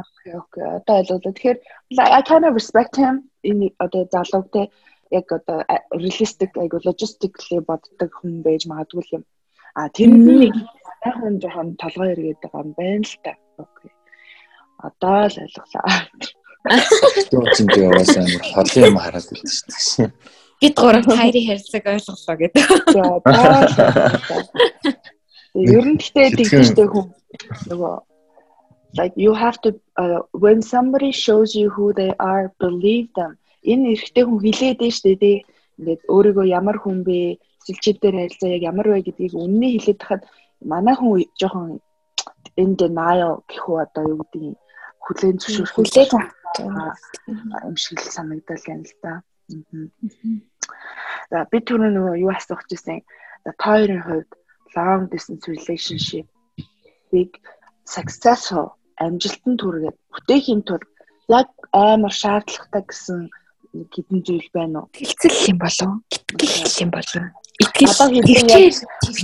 [0.78, 1.32] Одоо ойлголоо.
[1.34, 1.58] Тэгэхээр
[1.98, 4.70] I kind of respect him энэ одоо залууг те
[5.10, 9.24] яг одоо realistic айгу logistically боддог хүн байж магадгүй юм.
[9.74, 10.54] А тэр нэг
[11.02, 13.32] сайхан жоохон толгой эргээд байгаа юм байна л та.
[13.58, 13.90] Окей
[14.78, 15.90] одоо л ойлголаа.
[17.30, 20.10] Төвчөнд яваас амар холын юм хараад шүү дээ.
[20.60, 22.64] Бид гурав хайрын харилцааг ойлголоо гэдэг.
[25.54, 27.06] Ер нь гэхдээ тэгжтэй хүн
[27.70, 27.94] нөгөө
[28.98, 33.36] like you have to uh, when somebody shows you who they are believe them
[33.66, 35.38] энэ эрэгтэй хүн хилээд дээ шүү дээ
[35.78, 37.36] ингээд өөрийгөө ямар хүн бэ
[37.66, 40.22] сэлчээр харилцаа яг ямар вэ гэдгийг үнний хилээд тахад
[40.64, 41.80] манай хүн жоохон
[42.56, 44.56] in denial гэх үү одоо юу гэдэг юм
[45.08, 49.12] хүлээн зөвшөөрөх хүлээж юм шиг л санагдал юм л да.
[51.32, 53.00] За би түрүү нөгөө юу асуух гэсэн.
[53.44, 54.30] За хоёрын хувьд
[54.76, 56.26] long distance relationship
[57.12, 57.40] big
[57.88, 60.84] successful амжилтанд хүргээд бүтээхийн тулд
[61.28, 63.20] яг амар шаардлагатай гэсэн
[63.92, 64.90] хэдэн зүйл байна уу?
[64.92, 65.90] Хилцэл юм болов?
[66.12, 67.24] Итгэл юм болов?
[67.58, 68.70] Итгэл одоо хэлээ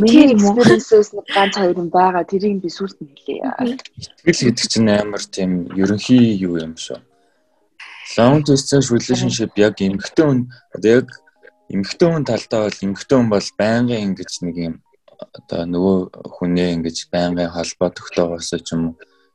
[0.03, 2.27] миний experience-с нэг ганц хоёр юм байгаа.
[2.27, 3.79] Тэрийг би сүлд нь хэлээ.
[4.27, 6.99] Итгэл гэдэг чинь амар тийм ерөнхий юу юм шүү.
[8.19, 10.41] Long distance relationship яг эмгтэн хүн
[10.75, 11.09] одоо яг
[11.71, 14.75] эмгтэн хүн талдаа бол эмгтэн хүн бол байнгын ингэж нэг юм
[15.15, 15.99] одоо нөгөө
[16.35, 18.95] хүнээ ингэж байнгын холбоо тогтоогоос ч юм уу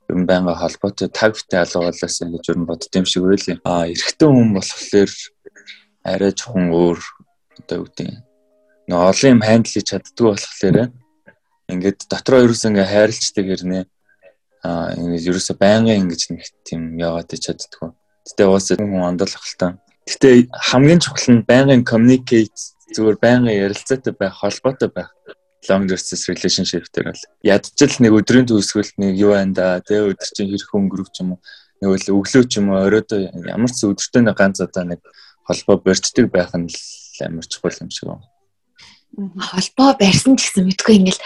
[0.10, 3.64] юм байнга холбоотой тагтай алгуулаас ингэж ер нь бодд юм шиг байлээ.
[3.64, 5.12] А эрэгтэй хүн болохоор
[6.04, 7.00] арай жоохон өөр
[7.60, 7.90] одоо юу
[8.89, 10.78] нөө олон юм хандл хийж чаддгүй болохоор
[11.69, 13.84] ингээд дотроо ерөөсөө ингээ хайрлцдаг хэрнээ
[14.65, 17.93] аа ингээд ерөөсөө байнгын ингэж нэг тийм яваад чаддгүй.
[18.25, 19.71] Гэтэ уусаа хүн ондолох л таа.
[20.10, 22.58] Гэтэ хамгийн чухал нь байнгын communicate
[22.97, 25.13] зүгээр байнгын ярилцаатай байх, холбоотой байх
[25.69, 30.30] long distance relationship дээр бол ядчил нэг өдрийн төгсгөлд нэг юу байна да тэгээ өдөр
[30.34, 31.39] чинь хэрэг өнгөрөх юм уу
[31.84, 35.04] нэг л өглөө ч юм уу оройдоо ямар ч өдөртөө нэг ганц удаа нэг
[35.45, 36.80] холбоо борчдөг байх нь л
[37.28, 38.38] амар чухал юм шиг байна
[39.17, 41.22] холбоо барьсан ч гэсэн мэдгүй ингээл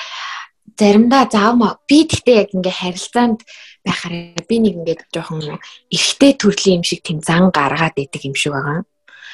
[0.79, 3.39] заримдаа заавал би тэгтээ яг ингээ харилцаанд
[3.85, 5.59] байхаараа би нэг ингээд жоохон
[5.91, 8.81] эргэтэй төрлийн юм шиг тийм зан гаргаад идэг юм шиг байгаа.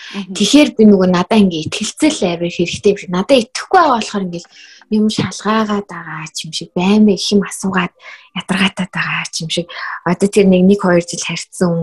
[0.10, 4.50] Тэгэхээр би нөгөө надаа ингээ итгэлцэл авир хэрэгтэй юм шиг надаа итгэхгүй байгаа болохоор ингээл
[4.90, 7.94] юм шалгаагаад байгаа ч юм шиг баймаа их юм асуугаад
[8.34, 9.68] ядаргаатаад байгаа ч юм шиг.
[10.10, 11.74] Одоо тэр нэг 1 2 жил харьцсан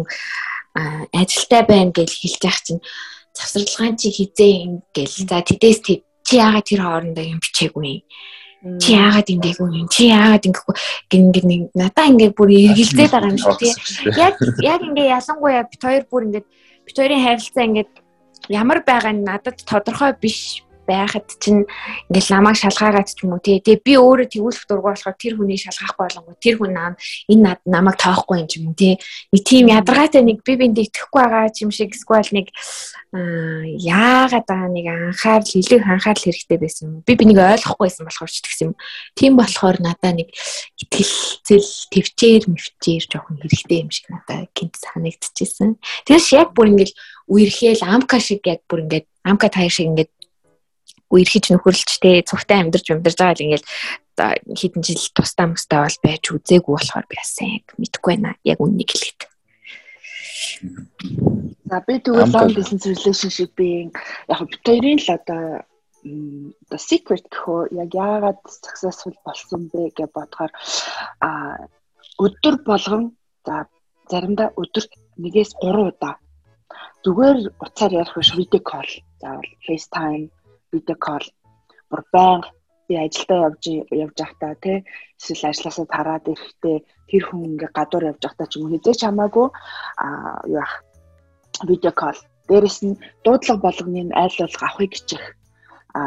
[1.14, 2.82] ажилтай байна гэж хэлж яах чинь
[3.30, 5.16] завсралгаан чи хизээ ингээл.
[5.30, 5.78] За тэдээс
[6.26, 8.02] чи яагаад тэр хоорондоо юм бичээгүй
[8.82, 9.86] чи яагаад ингээгүү юм?
[9.86, 10.74] Чи яагаад ингэхгүй
[11.12, 13.72] гингээ нэг надаа ингээ бүр эргэлзээд байгаа юм шиг тий
[14.18, 16.44] яг яг ингээ ялангуяа бит хоёр бүр ингээ
[16.82, 17.86] бит хоёрын харилцаа ингээ
[18.50, 21.66] ямар байгаа нь надад тодорхой биш байхад чинь
[22.08, 23.58] ингээл намайг шалгаагаад ч юм уу тий.
[23.60, 26.94] Тэгээ би өөрөө тэгүүлэх дургу болохоор тэр хүнийг шалгаахгүй болонгоо тэр хүн наа
[27.28, 28.94] энэ намайг тоохгүй юм ч юм тий.
[29.34, 32.54] Нэг тийм ядаргаатай нэг би биндээ итгэхгүй байгаа юм шиг эсвэл нэг
[33.16, 37.02] яагаад байгаа нэг анхаарал илүү анхаарал хэрэгтэй байсан юм.
[37.06, 38.74] Би бинийг ойлгохгүй байсан болохоор ч тэгсэн юм.
[39.14, 40.28] Тийм болохоор надаа нэг
[40.82, 45.80] итгэлцэл төвчээр мөвчээр жоохон хэрэгтэй юм шиг надаа гинт санагдчихсэн.
[46.04, 46.98] Тэгээс яг бүр ингээл
[47.30, 50.10] үерхэл амка шиг яг бүр ингээд амка таяр шиг ингээд
[51.12, 53.66] үерхэж нөхөрлөлттэй цугтай амьдарч амьдарч байгаа л ингээл
[54.16, 58.34] хэдэн жил тусдаа мөстэй бол байж үзээгүй болохоор би асаа яг мэдэхгүй байна.
[58.48, 59.20] Яг үннийг хэлээд.
[61.68, 63.92] За би тэгвэл long distance relationship-ийн
[64.32, 65.42] яг битэрийн л одоо
[66.70, 70.52] the secret гэхөө яг яагаад successful болсон бэ гэж бодохоор
[71.20, 71.30] а
[72.24, 73.04] өдөр болгон
[73.46, 73.66] за
[74.10, 74.92] заримдаа өдөрт
[75.22, 76.14] нэгээс 3 удаа
[77.04, 78.90] зүгээр уцаар ярих биш видео кол
[79.20, 80.30] заавал FaceTime
[80.72, 81.26] видео кол
[81.90, 82.48] бүр байнга
[82.88, 83.64] би ажилдаа явж
[84.04, 84.78] явж байхдаа тий
[85.18, 89.48] эсвэл ажилласаа тараад ирэхдээ тэр хүн ингээ гадуур явж байхдаа ч юм уу хизээч хамаагүй
[90.04, 90.06] а
[90.52, 90.74] юу ах
[91.68, 95.26] видео кол дээрэс нь дуудлага болгоныг айл болох авахыг хичээх.
[95.98, 96.02] А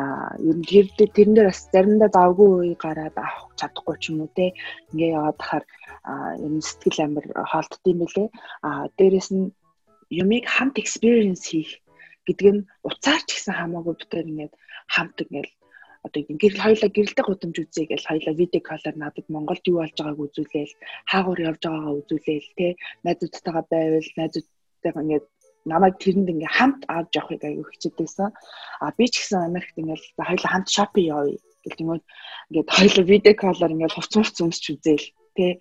[0.49, 4.31] ер нь тэр тэрэн дээр бас заримдаа завгүй үе гараад авах чадахгүй ч юм уу
[4.37, 4.45] те
[4.93, 5.65] ингээ яваад тахаар
[6.45, 8.27] ер нь сэтгэл амир хоолтдсон мөлий
[8.67, 9.51] а дээрэс нь
[10.21, 11.71] юмыг хамт experience хийх
[12.29, 14.53] гэдэг нь уцаар ч гэсэн хамаагүй битэр ингээд
[14.93, 15.49] хамт ингээд
[16.05, 20.23] одоо гэрэл хоёлаа гэрэлтэй гудамж үзье гэж хоёлаа видео колоор надад Монголд юу болж байгааг
[20.25, 20.73] үзүүлээл
[21.11, 22.67] хаагуур явж байгаагаа үзүүлээл те
[23.03, 25.25] найзуудтайгаа байвал найзуудтайгаа ингээд
[25.71, 28.31] намайг тэрэнд ингээ хамт авч явахыг аягүй хичээдсэн.
[28.79, 32.03] А би ч гэсэн Америкт ингээл хоёлаа хамт шопинг явъя гэл тэгмээд
[32.49, 35.51] ингээд хоёлаа видео колоор ингээд хувц хувц өмсч үзээл тий.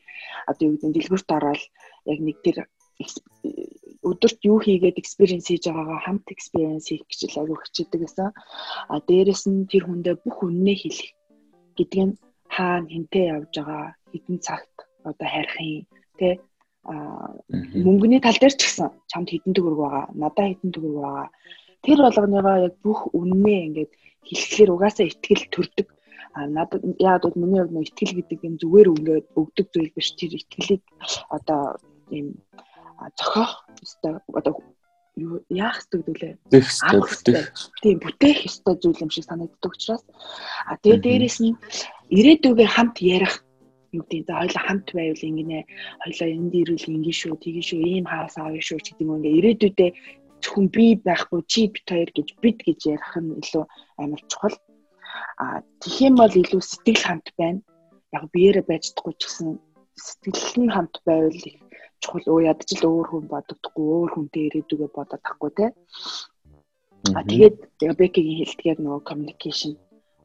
[0.46, 1.62] Одоо юу гэдэг дэлгүүрт ороод
[2.12, 2.56] яг нэг тэр
[4.10, 8.28] өдөрт юу хийгээд experience хийж байгаагаа хамт experience хийх гэж л аягүй хичээдэг гэсэн.
[8.92, 11.10] А дээрэс нь тэр хүндээ бүх үннээ хэлэх
[11.78, 12.14] гэдэг нь
[12.54, 14.74] хаана хинтээ явж байгаа хэдэн цагт
[15.08, 15.84] одоо харих юм
[16.18, 16.34] тий
[17.84, 21.28] мөнгөний тал дээр ч гэсэн чамд хэдэн төгрөг байгаа надад хэдэн төгрөг байгаа.
[21.84, 23.92] Тэр болгоныгоо яг бүх үннээ ингээд
[24.28, 25.88] хэлэхлээр угаасаа ихтгэл төрдөг.
[26.36, 30.08] А надад яагаад бол миний хувьд ихтгэл гэдэг юм зүгээр ингээд өгдөг зүйл биш.
[30.16, 30.82] Тэр ихтгэлийг
[31.36, 31.76] одоо
[32.16, 32.28] ийм
[33.18, 33.52] зохиох
[33.84, 34.54] ёстой одоо
[35.18, 36.34] юу яах ёстой гэдүүлээ
[37.82, 40.04] тийм бүтээх ёстой зүйл юм шиг санагддаг учраас.
[40.70, 41.58] А тэгээ дээрэс нь
[42.18, 43.34] ирээдүгээ хамт ярих
[43.92, 45.58] юу гэдэг за хоёлаа хамт байвал ингэнэ.
[46.02, 49.90] Хоёлаа энд ирүүл ингэ шүү тгий шүү ийм хаас аавь шүү гэдэг юм ингээ ирээдүйдээ
[50.42, 53.64] зөвхөн би байхгүй чи бит хоёр гэж бид гэж ярих нь илүү
[54.02, 54.56] амар чухал.
[55.42, 57.60] А тэгэх юм бол илүү сэтгэл хамт байна.
[58.14, 59.48] Яг биеэрээ байж чадахгүй ч гэсэн
[59.98, 61.58] сэтгэл нь хамт байвал их
[62.02, 65.66] чухал уу ядч л өөр хүн бодогдохгүй өөр хүнтэй ирээдүгээ бодоод тахгүй те
[67.14, 67.56] а тэгээд
[67.98, 69.78] Бекигийн хэлдгээр нөгөө communication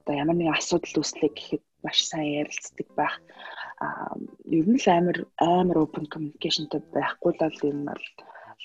[0.04, 3.16] одоо ямар нэгэн асуудал үүслэх гэхэд маш сайн ярилцдаг байх.
[3.80, 4.16] Аа
[4.52, 8.06] ер нь л амар амар open communicationтэй байхгүй л нь бол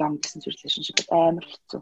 [0.01, 1.81] long distance relationship амар хэцүү.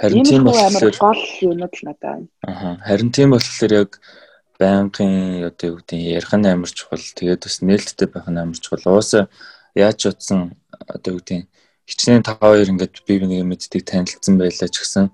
[0.00, 2.28] Харин тийм болохоор гол юмуд л надад.
[2.44, 3.90] Аа харин тийм болохоор яг
[4.60, 7.00] байнгын одоо юу гэдэг ярих нь амар чухал.
[7.00, 9.00] Тэгээд бас нээлттэй байх нь амар чухал.
[9.00, 9.24] Уусаа
[9.74, 10.56] яаж утсан
[10.88, 11.46] одоо юу гэдэг
[11.90, 15.06] хичнээн 5 2 ингээд би бинийг мэддэг танилцсан байлаа ч гэсэн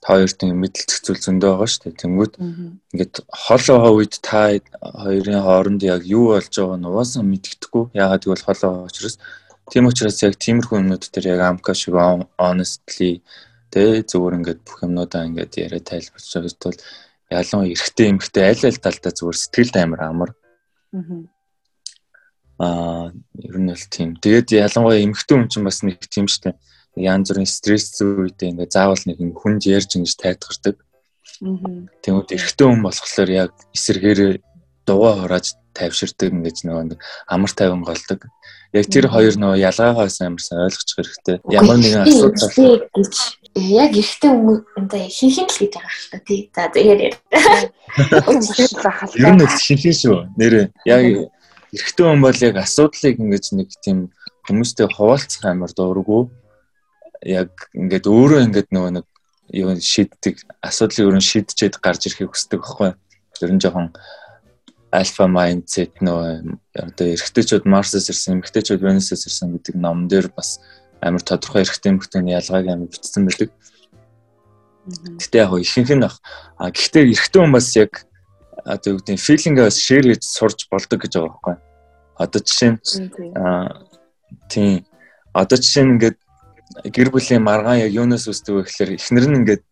[0.00, 2.00] хоёрт ингэ мэдлэлцэх зүйл зөндөө байгаа шүү дээ.
[2.00, 4.40] Тэнгүүд ингээд хол байгаа үед та
[4.80, 7.84] хоёрын хооронд яг юу болж байгааг нь угаасаа мэддэхгүй.
[7.92, 9.16] Яагаад гэвэл хол байгаа учраас
[9.68, 11.96] тийм учраас яг тиймэрхүү юмнууд дээр яг амка шиг
[12.40, 13.20] honestly
[13.72, 16.80] тэ зүгээр ингээд бүх юмнуудаа ингээд яриа тайлбарч байгаа бол
[17.28, 20.30] ялангуяа эрэгтэй эмэгтэй аль аль талдаа зүгээр сэтгэл амар амар.
[20.96, 21.39] Аа
[22.60, 24.16] ер нь бол тийм.
[24.20, 26.54] Тэгээд ялангуяа эмэгтэй хүн чинь бас нэг тийм дээ
[26.96, 30.76] янз бүрийн стресс үедээ ингээ заавал нэг хүнд ярьж ингэж тайлгардаг.
[32.02, 34.42] Тэгмүүд эрэгтэй хүн болохоор яг эсэргээрээ
[34.84, 38.26] дугаа хурааж тайвширдаг ингэж нөгөө нэг амар тайван голдог.
[38.74, 41.36] Яг тэр хоёр нөгөө ялгаагаас амарсан ойлгочих хэрэгтэй.
[41.48, 43.14] Ямар нэгэн асуудал гэж
[43.54, 46.26] яг эрэгтэй хүн одоо хинхэн л гэж байгаа шүү дээ.
[46.26, 46.40] Тий.
[46.54, 47.00] За тэгээд
[49.16, 50.18] ер нь хинхэн шүү.
[50.36, 51.30] Нэрээ яг
[51.74, 54.10] эрэгтэй хүн бол яг асуудлыг ингэж нэг тийм
[54.46, 56.28] хүмүүстэй хуваалцах амар дурггүй
[57.26, 59.06] яг ингээд өөрөө ингээд нөгөө нэг
[59.52, 62.90] юу шийддэг асуудлыг өөрөө шийдчихэд гарч ирэхийг хүсдэг байхгүй.
[63.40, 63.92] Ер нь жоохон
[64.92, 70.60] альфа майндсет нөө одоо эрэгтэйчүүд Марсаас ирсэн, эмэгтэйчүүд Венусаас ирсэн гэдэг ном дээр бас
[71.00, 73.50] амар тодорхой эрэгтэй эмэгтэйний ялгааг амар бичсэн байдаг.
[75.18, 78.06] Гэтэ яг ихэнх нь а гэхдээ эрэгтэй хүн бас яг
[78.64, 81.56] одоо юу гэдэг филингээ бас шеэр хийж сурж болдог гэж байгаа байхгүй.
[82.20, 82.78] Одоо жишээ нь
[83.36, 83.86] аа
[84.48, 84.84] тийм
[85.32, 86.18] одоо жишээ нь ингээд
[86.94, 89.62] гэр бүлийн маргаан яг юунаас үүсдэг вэ гэхээр эхнэр нь ингээд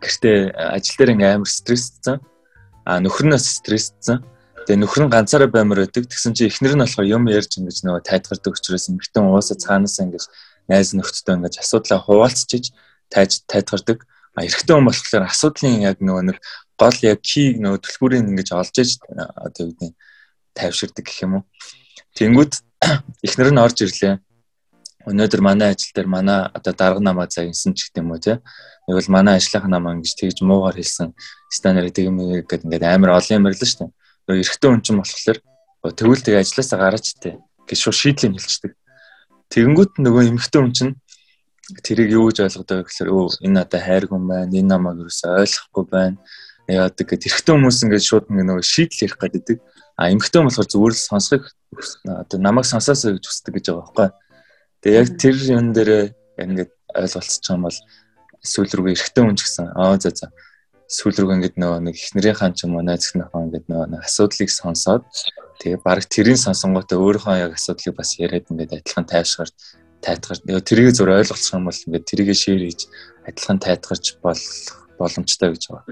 [0.00, 2.18] гэртээ ажил дээр ингээм амар стрессцэн.
[2.88, 4.24] А нөхөр нь бас стрессцэн.
[4.64, 6.08] Тэгээ нөхөр нь ганцаараа баймар байдаг.
[6.08, 10.24] Тэгсэн чинь эхнэр нь болохоор юм ярьж ингэж нөгөө тайлгардаг учраас эмэгтэн уусаа цаанаас ингэж
[10.72, 12.72] найз нөхдөдөө ингэж асуудлаа хуваалцчих
[13.12, 14.08] тайж тайлгардаг.
[14.38, 16.38] А эрэгтэй хүн болохоор асуудлын яг нөгөө нэг
[16.80, 19.92] гол яг кийг нөгөө төлхүүрийг ингэж олж иж одоо юу гэдэг
[20.56, 21.44] тайвширдаг гэх юм уу.
[22.16, 22.52] Тэнгүүд
[23.26, 24.16] эхнэр нь орж ирлээ
[25.08, 28.34] өнөөдөр манай ажил дээр манай одоо дарга намаа загинсан ч гэдэм үү те.
[28.84, 31.16] Нэг бол манай ажлынх намаа ингэж тэгж муугаар хэлсэн
[31.48, 33.92] стандарт гэдэг ингээд амар олон юм ирлээ шүү дээ.
[34.28, 35.38] Нөгөө эрэгтэй хүн чинь болохоор
[35.96, 38.72] тэгвэл тэг ажлаасаа гараач те гэж шууд шийдлийг хэлчихдэг.
[39.48, 40.94] Тэгэнгүүт нөгөө эмэгтэй хүн чинь
[41.80, 44.52] тэрийг юу гэж ойлгодог вэ гэхээр өө энэ одоо хайр хүн байна.
[44.52, 46.16] Энэ намайг юусаа ойлгохгүй байна.
[46.70, 49.58] Яадаг гэд эрэгтэй хүмүүс ингээд шууд нөгөө шийдэл ярих гэдэг.
[49.98, 51.44] А эмэгтэй болохоор зүгээр л сонсохыг
[52.06, 54.08] одоо намайг сонсоосоо гэж хүсдэг гэж байгаа байхгүй
[54.80, 57.78] Тэгээ яг тэр юм дээр ингээд ойлголцож байгаа юм бол
[58.40, 60.32] сүүл рүүгээ эргэтэй хүн ч гэсэн аа за за
[60.88, 65.04] сүүл рүүгээ ингээд нөгөө нэг эхнэрийнхаа ч юм уу найз нөхөн ингээд нөгөө асуудлыг сонсоод
[65.60, 69.50] тэгээ баг тэрийн сонсонготой өөрийнхөө яг асуудлыг бас яриад ингээд адилхан тайвшгаар
[70.00, 72.88] тайтгар тэрийг зур ойлголцох юм бол ингээд тэрийг шеэр хийж
[73.28, 74.40] адилхан тайтгарч бол
[74.96, 75.84] боломжтой гэж байгаа.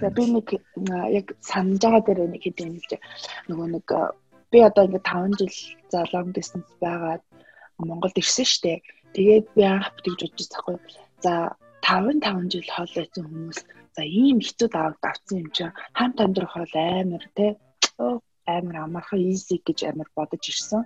[0.00, 0.46] За би нэг
[1.18, 2.98] яг санаж байгаа дээр нэг хэд юм л
[3.48, 3.86] нөгөө нэг
[4.50, 5.56] би одоо ингээд 5 жил
[5.92, 7.22] за long distance байгаад
[7.78, 8.82] Монголд ирсэн штэ.
[9.14, 10.76] Тэгээд би анх тэгж бодож байхгүй.
[11.24, 11.32] За
[11.86, 13.58] 5 5 жил хоол байсан хүмүүс
[13.96, 17.46] за ийм хэцүү даваад авсан юм чинь хамт амьдрах хоол амар те
[18.56, 20.82] амар амархан easy гэж амар бодож ирсэн.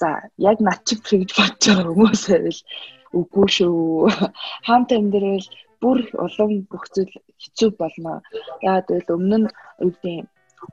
[0.00, 2.60] За яг над чиг тэгж бодож байгаа хүмүүс байвал
[3.18, 3.80] үгүй шүү.
[4.68, 5.46] Хамт амьдрал
[5.82, 8.12] бүр улам бүх зүйл хэцүү болно.
[8.66, 9.48] Яагаад гэвэл өмнө нь
[9.80, 10.16] гэдэг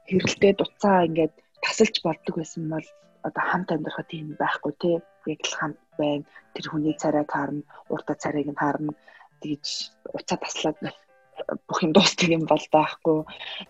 [0.08, 2.88] хэрэлтэй дуцаа ингээд тасалж болдог байсан бол
[3.28, 4.98] одоо хамт амьдрахад тийм байхгүй тий.
[5.34, 6.26] Яг л хамт байна.
[6.54, 7.62] Тэр хүний царайг харна,
[7.94, 8.94] уртаа царайг нь харна.
[9.42, 9.68] Тэгж
[10.18, 10.78] уцаа таслаад
[11.68, 13.20] бүх юм дуустдаг юм бол даахгүй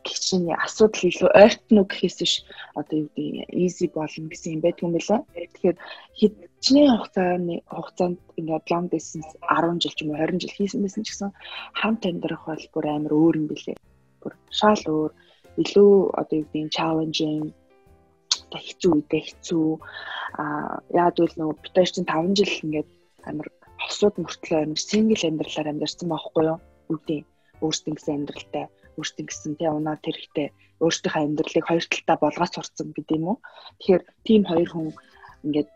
[0.05, 2.33] гिचний асуудал илүү ойртно гэхээс биш
[2.79, 5.25] одоо юу гэдэг easy болно гэсэн юм байдгүй юм байна.
[5.35, 5.77] Тэгэхээр
[6.19, 11.03] хичнээн хугацааны хугацаанд ингээд long distance 10 жил ч юм уу 20 жил хийсэн байсан
[11.03, 11.31] ч гэсэн
[11.79, 13.77] хамт амьдрах бол бүр амар өөр юм билээ.
[14.23, 15.11] Бүр шал өөр
[15.61, 17.51] илүү одоо юу гэдэг challenging
[18.51, 19.67] та хэцүү үедээ хэцүү
[20.39, 20.43] а
[20.95, 22.89] яад үл нөгөө битэр чинь 5 жил ингээд
[23.29, 23.47] амар
[23.83, 26.59] хосууд мөртлөө амар single амьдралаар амьдарсан байхгүй юу?
[26.93, 27.19] Үгүй
[27.63, 28.65] өөрсдийн гэсэн амьдралтай
[28.97, 30.47] өөрсдийн гэсэн тий унаа тэрхтэй
[30.83, 33.37] өөрсдийнхөө амьдралыг хоёр талдаа болгоод сурцсан гэдэг юм уу.
[33.79, 34.87] Тэгэхээр тийм хоёр хүн
[35.45, 35.69] ингээд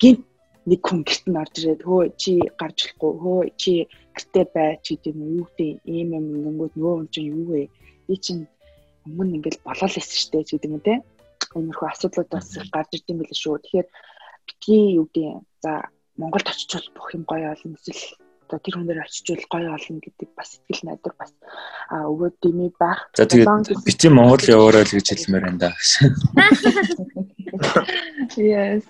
[0.00, 0.22] гинт
[0.68, 3.72] нэг хүн гэрт нь орж ирээд хөө чи гарч ирэхгүй хөө чи
[4.16, 7.62] гэртээ бай чи тийм юу гэдэг ийм юм ингэнгүүт нөгөө хүн чинь юу вэ?
[8.06, 8.42] Би чинь
[9.06, 10.94] өмнө ингээд болол лээсэн штэ ч гэдэг юм те.
[11.56, 13.62] Иймэрхүү асуудлуудаас гарч ирд юм билээ шүү.
[13.62, 13.88] Тэгэхээр
[14.46, 15.72] битгий юу гэдэг за
[16.18, 20.54] Монголд очичвол бүх юм гоё олон эсвэл одоо тэр хүнээр очижул гоё олно гэдэг бас
[20.54, 21.34] сэтгэл найдвар бас
[21.90, 23.10] а өгөөд дэмий байх.
[23.18, 25.70] За тэгээд би чи Монгол яваарай л гэж хэлмээр байна да.
[28.38, 28.86] Yes.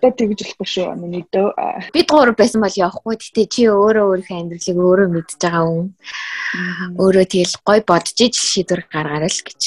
[0.00, 0.96] Тэ тэгж болохгүй шүү.
[0.96, 1.52] Миний дөө.
[1.92, 3.16] Бид гурав байсан бол явахгүй.
[3.20, 5.88] Гэтэ чи өөрөө өөрийнхөө амьдралыг өөрөө мэдж байгаа хүн.
[6.96, 9.62] Өөрөө тэгэл гой бодож ижил шийдвэр гаргаарай л гэж.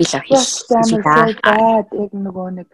[0.00, 1.04] Би л хийсэн.
[1.04, 2.68] Яг нөгөө нэг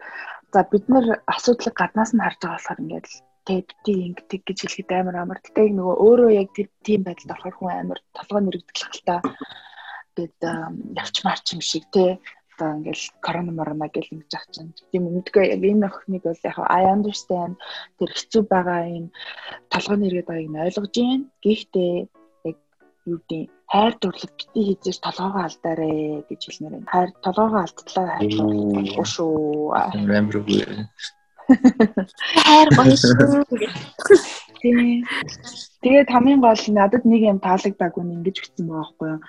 [0.53, 3.07] за бид нар асуудлыг гаднаас нь харж байгаа болохоор ингээд
[3.47, 5.39] тэгтий ингэдэг гэж хэлэхэд амар амар.
[5.41, 9.15] Гэтэ нөгөө өөрөө яг тэр тийм байдалд орохоор хүн амар толгой нэрэгдэх л та.
[10.15, 10.39] Тэгэд
[11.01, 12.21] явч марч юм шиг те.
[12.53, 14.75] Одоо ингээл корона морона гэл ингэж ах чинь.
[14.93, 17.57] Тийм өмнөдгөө яг энэ охиныг бол яг I understand
[17.97, 19.05] тэр хэцүү байгаа юм
[19.73, 21.25] толгой нэргээд байгааг нь ойлгож байна.
[21.41, 21.93] Гэхдээ
[22.45, 22.57] яг
[23.09, 23.41] юу гэдэг
[23.73, 25.89] хайр дурлал бити хийжээс толгоогоо алдаарэ
[26.29, 26.91] гэж хэлмээр байна.
[26.93, 29.33] Хайр толгоогоо алдтлаа хайр дурлал шүү.
[29.73, 30.61] Амар үгүй.
[32.45, 33.45] Хайр гоё шүү.
[34.61, 35.03] Тийм.
[35.81, 39.19] Тэгээд хамгийн гол нь надад нэг юм таалагдаагүй нь ингэж бичсэн байгаа байхгүй юу.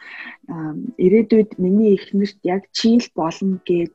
[1.05, 3.93] Ирээдүйд миний эхнэрт яг чийл болно гэд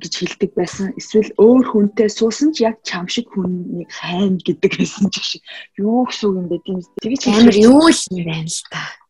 [0.00, 0.96] гэж хэлдэг байсан.
[0.96, 5.42] Эсвэл өөр хүнтэй суусан ч яг чам шиг хүнийг хайна гэдэг байсан ч шиг.
[5.76, 6.80] Юу гэсэн юм бэ тийм.
[7.04, 9.03] Тэгэж амар юу л юм байна л та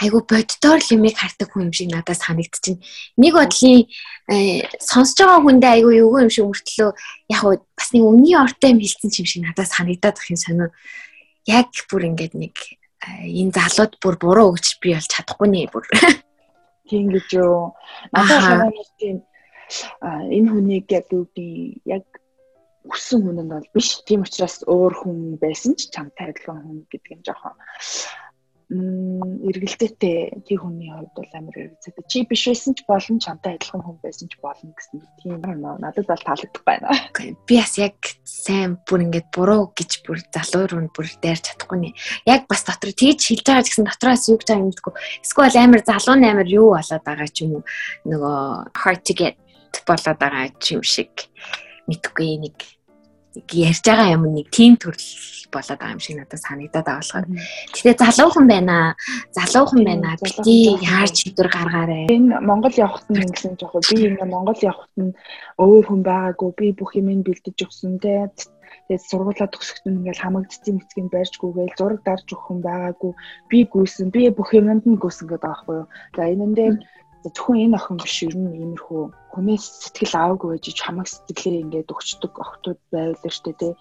[0.00, 2.82] айгу боддоор л юмыг хардаг хүн юм шиг надад санагдчихэв.
[3.20, 3.86] Нэг бодлын
[4.30, 6.90] э, сонсож байгаа хүндээ айгу юу юм шиг мөртлөө
[7.30, 10.68] яг уу бас нэг өмнгийн ортой юм хэлсэн юм шиг надад санагдаад ах юм сонио.
[11.46, 12.54] Яг бүр ингээд нэг
[13.06, 15.86] э, энэ залууд бүр буруу өгч би болж чадахгүй нэ бүр.
[16.90, 17.78] Тийм гэж юу.
[18.10, 19.22] Надад тийм
[20.02, 22.04] энэ хүнийг яг юу би яг
[22.84, 24.04] өссөн хүн нь бол биш.
[24.04, 27.56] Тийм учраас өөр хүн байсан ч чамтай адилхан хүн гэдэг юм жоохон
[28.70, 32.04] эргэлзээтэй тэр хүний хувьд бол амар эргэлзээтэй.
[32.08, 36.24] Чи биш байсан ч болон чамтай адилхан хүн байсан ч болно гэсэн тийм надад бол
[36.24, 36.88] таалагдах байна.
[37.44, 41.90] Би бас яг сайн бүр ингээд буруу гэж бүр залуу руу бүр дайрч чадахгүй нэ.
[42.24, 44.94] Яг бас дотор тийж хэлж байгаа гэсэн дотроос юу гэж гэдэггүй.
[45.20, 47.64] Эсвэл амар залуу амар юу болоод байгаа ч юм уу.
[48.08, 49.36] Нөгөө hard to get
[49.84, 51.28] болоод байгаа юм шиг
[51.84, 52.56] мэдхгүй нэг
[53.52, 55.04] ярьж байгаа юм нэг тийм төрөл
[55.54, 57.26] болоод байгаа юм шиг надад санагдаад байгаа болохоор.
[57.74, 58.76] Гэтэ залуухан байна.
[59.38, 60.08] Залуухан байна.
[60.18, 62.04] Бити яарч шийдвэр гаргаарай.
[62.10, 65.14] Энэ Монгол явахт нь ингэсэн жоох би ингээ Монгол явахт нь
[65.62, 66.50] өөр хүн байгаагүй.
[66.58, 68.34] Би бүх юм бэлдэж өгсөн те.
[68.88, 73.12] Тэгээд сургуулаа төгсөхдөө ингээл хамаг цэцэн мэцгийн барьжгүйгээл зураг дарж өгөх хүн байгаагүй.
[73.48, 74.12] Би гүйсэн.
[74.12, 75.86] Би бүх юмд нь гүйсэн гэдэг байхгүй юу.
[76.16, 76.84] За энэ энэ
[77.24, 79.02] зөвхөн энэ охин биш ер нь иймэрхүү
[79.32, 83.72] хүнээс сэтгэл аваагүй байж чамаг сэтгэлээ ингээд өгчдөг охтууд байвал штэ тий.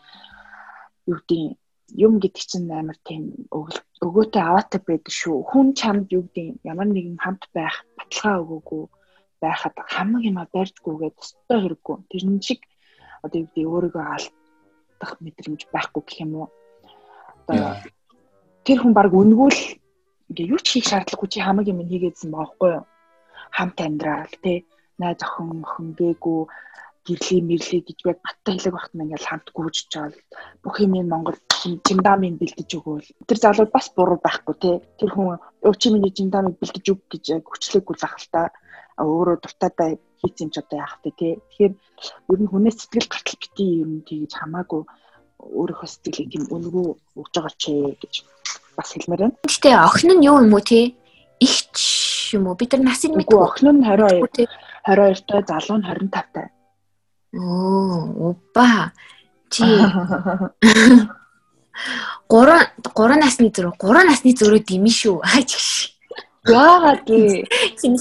[1.12, 1.60] Юу гэдэг
[1.96, 5.38] юм гэдэг чинь амар тийм өгөөтэй аваатай байдаг шүү.
[5.50, 8.84] Хүн чамд юу гэдэг ямар нэгэн хамт байх баталгаа өгөөгүй
[9.42, 11.96] байхад хамаг юма барьдгүйгээд өстой хэрэггүй.
[12.10, 12.62] Тэр нь шиг
[13.22, 16.50] одоо юу гэдэг өөрийгөө алдах мэдрэмж байхгүй гэх юм уу.
[17.48, 17.78] Одоо
[18.66, 19.60] тэр хүн баг үнгүүл
[20.30, 22.86] ингээ юу ч хийх шаардлагагүй чи хамаг юм хийгээдсэн байгаа байхгүй юу
[23.54, 24.66] хамт амьдрал тий
[24.98, 26.42] найз охин охин гээгүй
[27.04, 30.16] гэрли мэрли гэж би гаттай хэлэг багт нь ингээл хамт гүйж чаал.
[30.64, 31.36] Бүх юм Монгол
[31.84, 33.08] жимдамын бэлдэж өгөөл.
[33.28, 34.72] Тэр залуу бас буруу байхгүй те.
[35.00, 35.36] Тэр хүн
[35.68, 38.42] өвчи миний жимдамыг бэлдэж өг гэж хүчлээгүй л та
[39.04, 39.90] өөрөө дуртайдаа
[40.24, 41.28] хийц юм ч одоо яах вэ те.
[41.52, 41.74] Тэгэхээр
[42.32, 44.82] ер нь хүнээс сэтгэл гартал бити юм тийж хамаагүй
[45.44, 46.88] өөрийнхөө сэтгэлийг тийм өнгөө
[47.20, 47.64] өгж байгаа ч
[48.00, 48.14] гэж
[48.80, 49.36] бас хэлмээр байна.
[49.44, 50.96] Гэтэ охин нь юу юм уу те?
[51.44, 51.76] Ихч
[52.32, 52.56] юм уу?
[52.56, 53.40] Бид нар насыг мэдгүй.
[53.44, 54.48] охин нь 22
[54.88, 56.48] 22 тай залуу нь 25 тай
[57.34, 58.94] Оо, упа.
[59.50, 59.64] Чи
[62.30, 65.22] 3 3 насны зүрх 3 насны зүрхөө димэн шүү.
[65.22, 65.54] Аач.
[66.50, 67.46] Яагаад вэ?
[67.80, 68.00] Чиний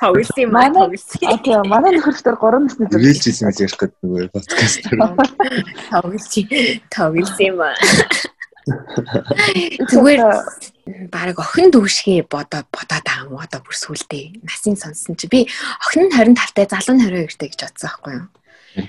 [0.00, 3.02] тавилсан юм аа тийм манай нөхөртөр 3 насны зүрх.
[3.02, 4.80] Рийл жилийн гэж ярих гэдэг нөгөө подкаст.
[5.90, 6.44] Тавилсан.
[6.90, 7.74] Тавилсан юм аа.
[9.90, 10.22] Зүгээр
[10.86, 15.26] баг охин дүүшгээ бодоод бодоод байгаа юм одоо бүр сүулдэ насын сонсон чи.
[15.30, 15.46] Би
[15.86, 18.26] охин нь 25 тай залуу нь 22 тай гэж бодсон байхгүй юу?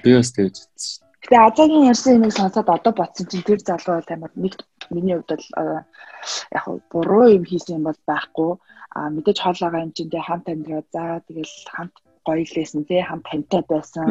[0.01, 4.11] Би бас тэгж бодсон Гэтэ Азагийн ярьсан юмыг сонсоод одоо бодсон чинь тэр залуу бол
[4.11, 4.53] амар нэг
[4.91, 5.87] миний хувьд бол
[6.51, 8.51] яг буруу юм хийсэн юм бол байхгүй.
[8.91, 11.95] А мэдээж хоолойгоо юм чинь тэ хамт амьдраа за тэгэл хамт
[12.26, 14.07] гоё лээсэн тий хамт тантай байсан.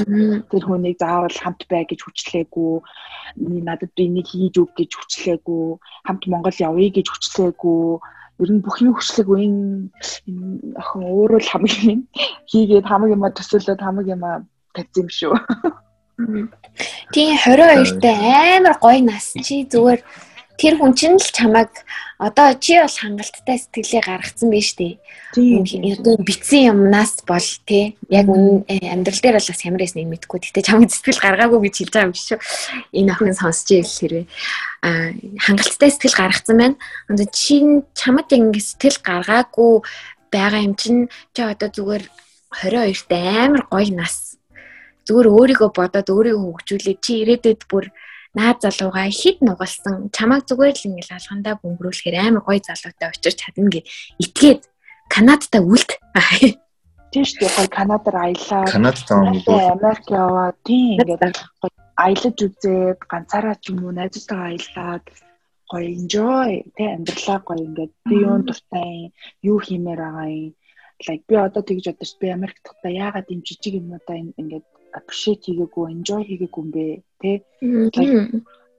[0.51, 2.73] Тэр хүнийг заавал хамт бай гэж хүчлээгүй.
[3.67, 5.81] Надад би нэг хийж өг гэж хүчлээгүй.
[6.07, 7.83] Хамт Монгол явъя гэж хүчлээгүй.
[8.43, 9.63] Ер нь бүх юм хүчлээгүй энэ
[10.81, 12.01] охин өөрөө л хамгийн
[12.51, 14.43] хийгээд хамаг юма төсөөлөд хамаг юма
[14.75, 15.35] тавьсан юм шүү.
[17.13, 20.01] Тийм 22 тай амар гоё нас чи зүгээр
[20.63, 21.75] тэр хүн чинь л чамайг
[22.23, 25.03] одоо чи бол хангалттай сэтгэлээ гаргацсан дээ.
[25.35, 25.67] Тийм.
[25.99, 30.39] Одоо битсэн юмнаас бол тий яг амьдрал дээр бол бас ямар ясныг мэдэхгүй.
[30.39, 32.41] Гэтэ чамайг сэтгэл гаргаагүй гэж хэлж байгаа юм биш үү?
[32.95, 34.27] Энэ охин сонсч ийл хэрвээ
[34.87, 35.11] аа
[35.43, 36.77] хангалттай сэтгэл гаргацсан байна.
[37.11, 37.59] Одоо чи
[37.99, 39.83] чамд ингэ сэтгэл гаргаагүй
[40.31, 42.07] байгаа юм чинь чи одоо зүгээр
[42.63, 44.39] 22 тай амар гоё нас
[45.11, 47.91] зүгээр өөрийгөө бодоод өөрийгөө хөгжүүлээд чи ирээдүйд бүр
[48.39, 53.69] наад залуугаа хид нугалсан чамайг зүгээр л ингээл алхандаа бөмбөрүүлэхээр амар гоё залуутай очиж чадна
[53.69, 53.87] гэд
[54.25, 54.63] итгээд
[55.13, 55.91] Канадтай үлд.
[57.13, 58.65] Тийм шүү дээ гоё Канадаар аялаа.
[58.73, 59.17] Канадтай
[59.77, 60.51] Америк яваа.
[60.65, 61.37] Тийм ингээд
[62.01, 65.05] аялаж үзээд ганцаараа ч юм уу найзтайгаа аялаад
[65.69, 69.13] гоё enjoy тэ амьдралаа гоё ингээд би юун дуртай
[69.45, 70.57] юу хиймээр байгаа юм.
[71.05, 74.67] Like би одоо тэгж бодож би Америкт та яагаад юм жижиг юмудаа ингээд
[74.97, 76.87] appreciate хийгээгүй, enjoy хийгээгүй юм бэ,
[77.21, 77.41] тэ?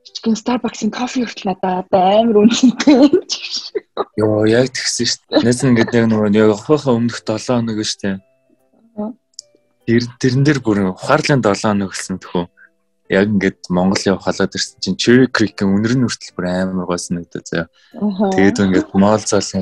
[0.04, 3.08] Чикен Starbucks-ын кофе хүртэл надад амар үнэтэй.
[4.20, 5.44] Йоо, яг тэгсэн шүү дээ.
[5.48, 8.18] Нэс ингээд яг нөгөө яг хохоо өмнөх 7 хоног шүү дээ.
[9.88, 12.44] Тэр тэрэн дээр бүр ухаарлын 7 хоног гэсэн тхүү.
[13.14, 16.98] Яг ингээд Монгол явах халаад ирсэн чинь Cherry Creek-ийн үнэр нь хүртэл бүр амар гой
[16.98, 17.68] санагдаа заяа.
[17.94, 19.62] Тэгээд ингээд мол заалсан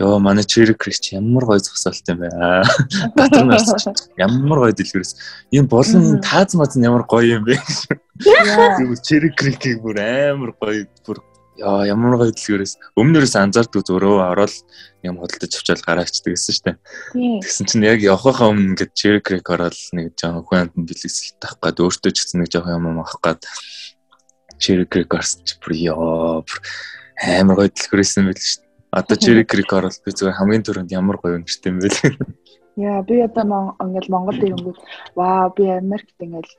[0.00, 2.28] Йоо манай Cherry Creek ч ямар гоё зогсоолт юм бэ.
[3.16, 5.12] Батар нарс ямар гоё дэлгэрээс.
[5.52, 7.56] Ийм болон тааз маз ямар гоё юм бэ.
[9.06, 11.20] Cherry Creek-ийг бүр амар гоё бүр
[11.58, 14.54] ямар гоё дэлгэрээс өмнөрөөс анзаардгүй зөрөө ороод
[15.00, 16.72] юм хөдөлтөж авчаал гараачдаг гэсэн штэ.
[17.16, 21.60] Тэгсэн чинь яг явахаа өмнө ингээд Cherry Creek ороод нэг жоохон хүн амтан бэлэсэлт авах
[21.64, 23.40] гад өөртөө ч гэсэн нэг жоохон юм авах гад
[24.60, 26.44] Cherry Creek орсон чи бүр яа
[27.40, 28.64] амар юм байл штэ.
[28.92, 31.88] Одоо Cherry Creek орол би зүгээр хамгийн түрүүнд ямар гоё нэртэй юм бэ.
[32.76, 34.78] Яа би одоо ингээл Монголд ирэнгүүт
[35.16, 36.52] ваа би Америкт ингээл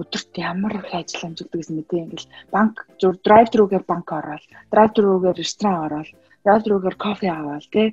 [0.00, 4.90] өдөрт ямар их ажил амжилтдаг гэсэн мэт ингээл банк зур драйв труугаар банк ороод драйв
[4.96, 6.08] труугаар ресторан ороод
[6.44, 7.88] драйв труугаар кофе аваад тий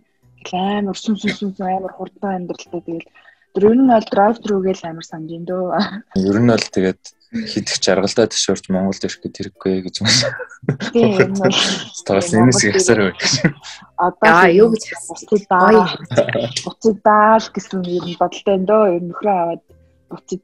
[0.52, 3.10] амар сүн сүн сүн амар хурдан амьдралтай тэгэл
[3.52, 5.76] Тэр ер нь бол драйв труугээл амар санаж ин дөө.
[6.16, 7.04] Ер нь бол тэгээд
[7.52, 10.32] хидэх жаргалтай төвшөрч Монголд ирэх гээд хэрэггүй гэж юм шиг.
[10.96, 11.36] Тийм.
[11.92, 13.28] Стаас энэс ихсаар байх.
[14.00, 14.84] Одоо юу гэж
[15.52, 15.92] даа.
[16.64, 19.64] Буцыг даа гэсэн юм бодолтой энэ дөө нөхрөө аваад
[20.08, 20.42] буцыг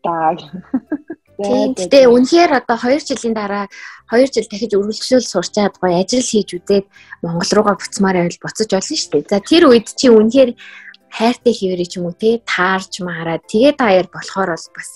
[1.37, 3.69] Гэтэ үнэхээр одоо 2 жилийн дараа
[4.09, 6.85] 2 жил дахиж үргэлжлүүл сурчаад гоё ажил хийж үзээд
[7.21, 9.29] Монгол руугаа буцмаар байвал буцаж болно шүү дээ.
[9.29, 10.51] За тэр үед чи үнэхээр
[11.13, 14.89] хайртай хийвэрэй ч юм уу те таарч маараа тэгээд даяар болохоор бол бас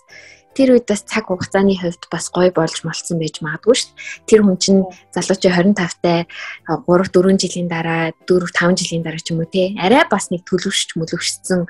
[0.58, 4.28] тэр үед бас цаг хугацааны хувьд бас гоё болж молцсон байж магадгүй шүү дээ.
[4.28, 4.82] Тэр хүн чинь
[5.16, 6.28] залуучи 25 тай
[6.68, 10.44] 3 4 жилийн дараа 4 5 жилийн дараа ч юм уу те арай бас нэг
[10.44, 11.70] төлөвшч мөлөвшсөн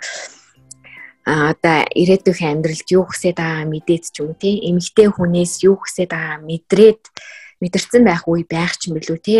[1.25, 6.41] одоо ирээдүйн амьдралд юу хүсэж байгаа мэдээд ч юм те эмэгтэй хүнээс юу хүсэж байгаа
[6.41, 7.01] мэдрээд
[7.61, 9.37] мэдэрсэн байх үе байх ч юм билүү те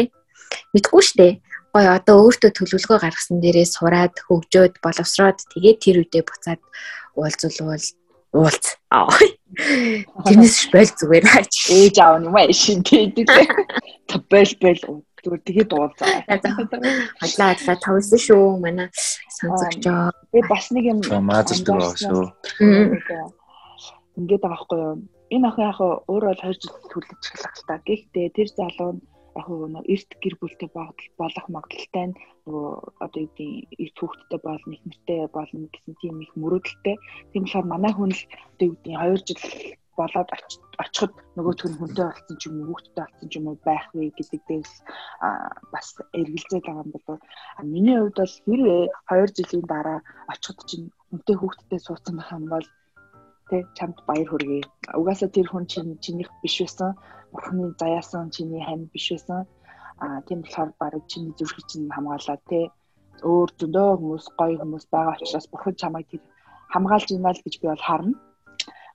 [0.73, 1.33] мэдгүй дээ
[1.73, 6.61] гоё одоо өөртөө төлөвлөгөө гаргасан дээрээ сураад хөгжөөд боловсроод тэгээд тэр үедээ буцаад
[7.15, 7.87] уулзвал уулз.
[10.27, 11.25] Тэрнээс шбэл зүгээр.
[11.71, 13.15] Ээж аав юм аа шин тэгээд
[14.31, 14.81] бэл бэл
[15.23, 16.09] зүгээр тэгээд уулзаа.
[16.27, 18.87] Хадлаа хадлаа тавсан шүү манай
[19.37, 20.11] сонсогчоо.
[20.33, 22.23] Би бас нэг юм маазардаг байгаа шүү.
[24.17, 24.95] ингээд байгаа байхгүй юу.
[25.31, 26.75] Энэ охин яг өөр бол 2 жил
[27.55, 27.79] л та.
[27.87, 29.01] Гэхдээ тэр залуу нь
[29.35, 32.67] яг нөгөө эрт гэр бүлтэй болох магадлалтай нь нөгөө
[32.99, 36.95] одоо юу гэдэг эрт хүүхэдтэй болно, их нэртэй болно гэсэн тийм их мөрөөдөлтэй.
[37.31, 39.41] Тийм болохоор манай хүн л одоо юу гэдэг 2 жил
[39.97, 40.29] болоод
[40.83, 44.03] очиход нөгөөтг нь хүнтэй болсон ч юм уу хүүхдтэй болсон ч юм уу байх вэ
[44.17, 44.73] гэдэг дээрс
[45.73, 45.87] бас
[46.19, 47.19] эргэлзээд байгаа юм болов.
[47.73, 49.99] Миний хувьд бол хэрвээ 2 жилийн дараа
[50.33, 52.67] очиход чинь хүнтэй хүүхдтэй суудсан байх юм бол
[53.49, 54.63] тэ чамд баяр хүргэе.
[54.99, 56.95] Угаасаа тэр хүн чинь чинийх биш байсан.
[57.33, 59.39] Бурхны заяасан чиний хань биш байсан.
[60.03, 62.71] Аа тийм болохоор баг чиний зүрхийг чинь хамгаалаа тэ.
[63.27, 66.23] Өөр зөндөө хүмүүс гоё хүмүүс байгаа учраас бурхан чамайг тэр
[66.73, 68.15] хамгаалж ийна л гэж би бол харна.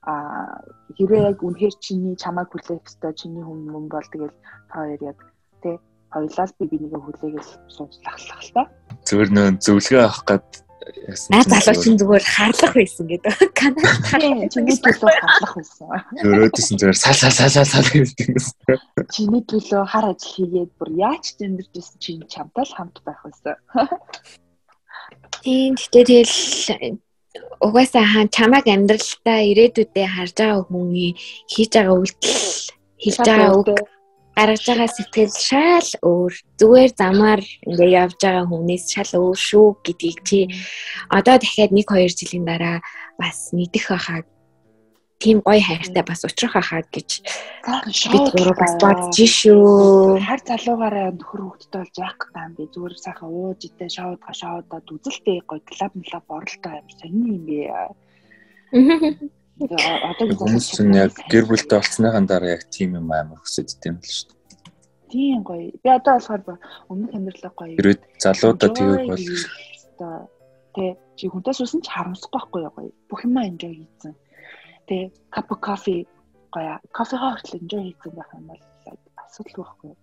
[0.07, 0.63] Аа
[0.95, 4.35] хэрвээ яг үнэхээр чиний чамайг хүлээх ёстой чиний хүн мөн бол тэгэл
[4.71, 5.19] хоёр яг
[5.59, 5.75] тэ
[6.15, 8.63] хоёлаа би бинийгээ хүлээгээл сууцлах л та.
[9.03, 10.47] Зүгээр нөө зөвлөгөө авах гад
[11.27, 13.33] Наа залуу чинь зүгээр харлах байсан гэдэг.
[13.59, 15.87] Канадад харлах чиний төлөө харлах байсан.
[16.23, 18.39] Өөрөөдсөн зүгээр сал сал сал сал сал гэдэг юм.
[19.11, 23.55] Чиний төлөө хар ажил хийгээд бүр яаж тэмдэрч байсан чинь чамтай л хамт байх байсан.
[25.43, 26.35] Тийм гэхдээ тэгэл
[27.65, 31.11] угаасаа хаан чамайг амьдралдаа ирээдүйдээ харж байгаа хүний
[31.51, 32.45] хийж байгаа үйлдэл
[33.01, 33.67] хийж байгаа үг
[34.37, 40.19] гаргаж байгаа сэтгэл шал өөр зүгээр замаар ингээ явж байгаа хүнээс шал өөр шүү гэдгийг
[40.27, 40.39] чи
[41.09, 42.77] одоо дахиад 1 2 жилийн дараа
[43.17, 44.21] бас мэдэх байхаа
[45.17, 47.09] тийм гоё хайртай бас учрах байхаа гэж
[48.13, 50.21] бид гурав бас бодож шүү.
[50.21, 52.63] Хар залуугаараа нөхөр хөвгттэй болж яах гэдэг юм бэ?
[52.73, 57.59] Зүгээр сайхан ууж идэ шоуд гашаудаа үзэлтэй гоё клуб млаб оролтой юм сони юм бэ.
[59.57, 64.05] Одоо хүмүүс чинь яг гэр бүлтэй болцсныхан дараа яг тийм юм амар хүсэж идэм л
[64.05, 64.37] шүү.
[65.09, 65.73] Тийм гоё.
[65.81, 66.61] Би одоо болохоор
[66.93, 67.73] өмнөх амьдралаа гоё.
[67.73, 69.25] Хэрвээ залуудаа тэгэх бол
[69.97, 70.29] одоо
[70.77, 72.91] тий чи хүнтэй суусан ч харамсахгүй байхгүй гоё.
[73.09, 74.13] Бүх юм enjoy хийсэн.
[74.87, 76.07] Тий cup of coffee
[76.51, 76.79] гоё.
[76.95, 78.61] Кофе хоолт enjoy хийсэн байх юм бол
[79.19, 79.97] асуудал байхгүй юу?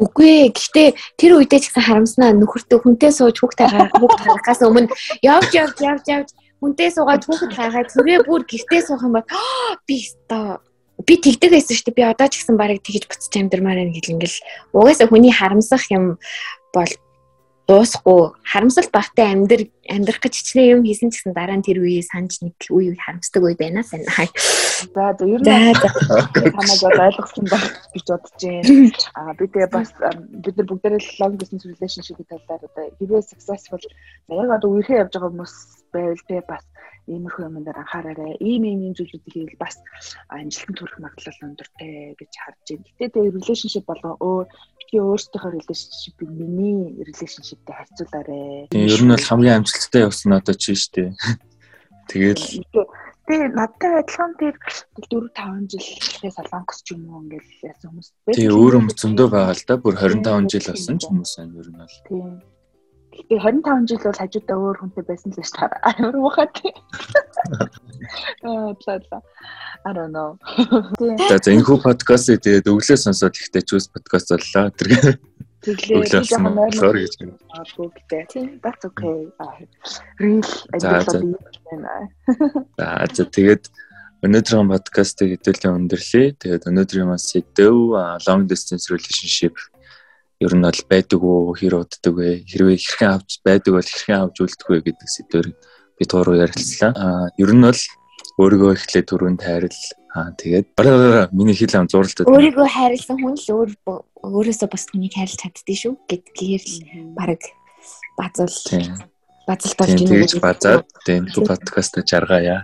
[0.00, 0.48] Үгүй ээ.
[0.56, 0.88] Гэхдээ
[1.20, 6.04] тэр үедээ ч гэсэн харамснаа нөхөртөө хүнтэй сууж хүүхдээ хүүхд гаргахаас өмнө явж явж явж
[6.08, 6.28] явж
[6.60, 9.26] хүнтэй суугаад хүүхэд гаргаад төрөө бүр гэртээ суух юм бол
[9.86, 10.60] би өстой
[11.06, 11.98] би тэгдэг байсан шүү дээ.
[11.98, 14.38] Би одоо ч гэсэн барыг тэгж буцаж амьдрмаар байна гэл ингээл
[14.72, 16.16] угаасаа хүний харамсах юм
[16.72, 16.92] бол
[17.68, 22.42] дуусахгүй харамсал багтай амьдр амьдрах гэж хичнээн юм хийсэн гэсэн дараа нь тэр үеийг санаж
[22.42, 24.02] нэг үе харамсдаг үе байна сайн.
[24.94, 25.78] За за ер нь танайг
[26.82, 28.90] бол ойлгосон байх гэж бодож байна.
[29.18, 29.90] Аа би тэгээ бас
[30.44, 33.82] бид нар бүгдээрээ long distance relationship-ийн талаар одоо хэрвээ successful
[34.28, 35.54] яг одоо үерхээ явж байгаа хүмүүс
[35.94, 36.64] байвал тэгээ бас
[37.06, 38.32] иймэрхүү юм дээр анхаараарай.
[38.38, 39.78] Ийм ийм ийм зүйлүүдийг хийвэл бас
[40.30, 42.86] амжилтанд хүрэх магадлал өндөртэй гэж харж байна.
[42.98, 44.46] Гэтэ тэгээ relationship болгоо өөр
[44.92, 48.70] би өөртөөхөө relationship-ийг миний relationship-тэй харьцуулаарай.
[48.70, 51.10] Ер нь бол хамгийн амжилттай явсан нь одоо чи штэ.
[52.10, 52.44] Тэгэл
[53.28, 54.54] Тэгээ надтай адилхан тэр
[54.98, 58.34] 4 5 жилээс солонгос ч юм уу ингээл яасан хүмүүс байна.
[58.34, 59.74] Тэгээ өөр юм зөндөө байгаа л да.
[59.78, 61.98] Бүр 25 жил болсон ч хүмүүс байна ер нь бол.
[62.10, 62.32] Тийм.
[63.12, 65.80] Гэтэ 25 жил бол хажуудаа өөр хүнтэй байсан л шүү дээ.
[65.92, 66.54] Амар мухад.
[68.42, 69.18] Аа платла.
[69.86, 70.34] I don't know.
[71.30, 74.70] За за энэ хүү подкаст тэгээд өглөө сонсоод ихтэй чүүс подкаст боллоо.
[74.74, 74.88] Тэр
[75.62, 78.22] Тэглээ жоохон нойрмор гэж магадгүй гэдэг.
[78.34, 79.30] Тийм, that's okay.
[80.18, 80.42] Real
[80.74, 81.38] ажил
[81.70, 82.10] байна.
[82.78, 83.70] За за тэгээд
[84.26, 86.34] өнөөдрийн подкастыг хэдүүлэн өндөрлөе.
[86.42, 87.94] Тэгээд өнөөдрийн маань сэдв
[88.26, 89.54] long distance relationship
[90.42, 94.36] ер нь бол байдаг уу хэр уддаг вэ хэрвээ хэрхэн авч байдаг бол хэрхэн авч
[94.42, 95.48] үлдэх вэ гэдэг сэдвээр
[95.98, 96.90] бид гурав ярилцлаа.
[96.98, 97.82] Аа ер нь бол
[98.42, 99.78] өөрийгөө эхлээ түрүүнд хайрл
[100.12, 100.66] аа тэгээд
[101.32, 103.70] миний хэл ам зуралтай өөрийгөө хайрлсан хүн л өөр
[104.20, 106.76] өөрөөсөө бас хүнийг хайрлж чаддгийг шүү гэдгээр л
[107.16, 107.40] баг
[108.18, 108.52] базуул
[109.46, 110.22] базалт болж байна.
[110.22, 112.62] Тэгж базаад тийм подкаст жаргая.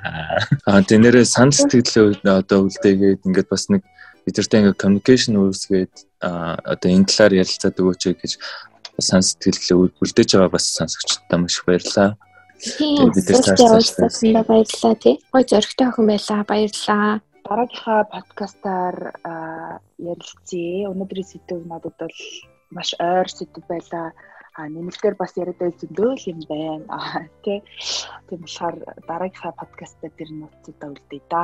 [0.67, 3.83] Аа тэнэрээ санал сэтгэлээ одоо үлдээгээд ингээд бас нэг
[4.27, 8.33] бидэртэй ингээд communication үүсгээд одоо энэ талаар ярилцаад өгөөч гэж
[9.03, 12.11] сан сэтгэлээ үлдээж байгаа бас сонсогчдод маш их баярлалаа.
[12.59, 15.15] Тэгээд бид нар цаашдаа баярлалаа тий.
[15.31, 16.43] Гой зөрөгтэй охин байлаа.
[16.47, 17.23] Баярлалаа.
[17.47, 18.97] Дараагийнхаа подкастаар
[19.99, 20.91] ярилцъя.
[20.93, 22.19] Өнөөдрийн сэдв надад бол
[22.75, 24.13] маш ойр сэдв байлаа.
[24.59, 26.85] А нэмэлтээр бас яриад байл зөндөө л юм байна.
[26.91, 27.63] А тий.
[28.27, 28.77] Тийм болохоор
[29.09, 31.43] дараагийнхаа подкастаар тэр нууцудаа үлдээ да.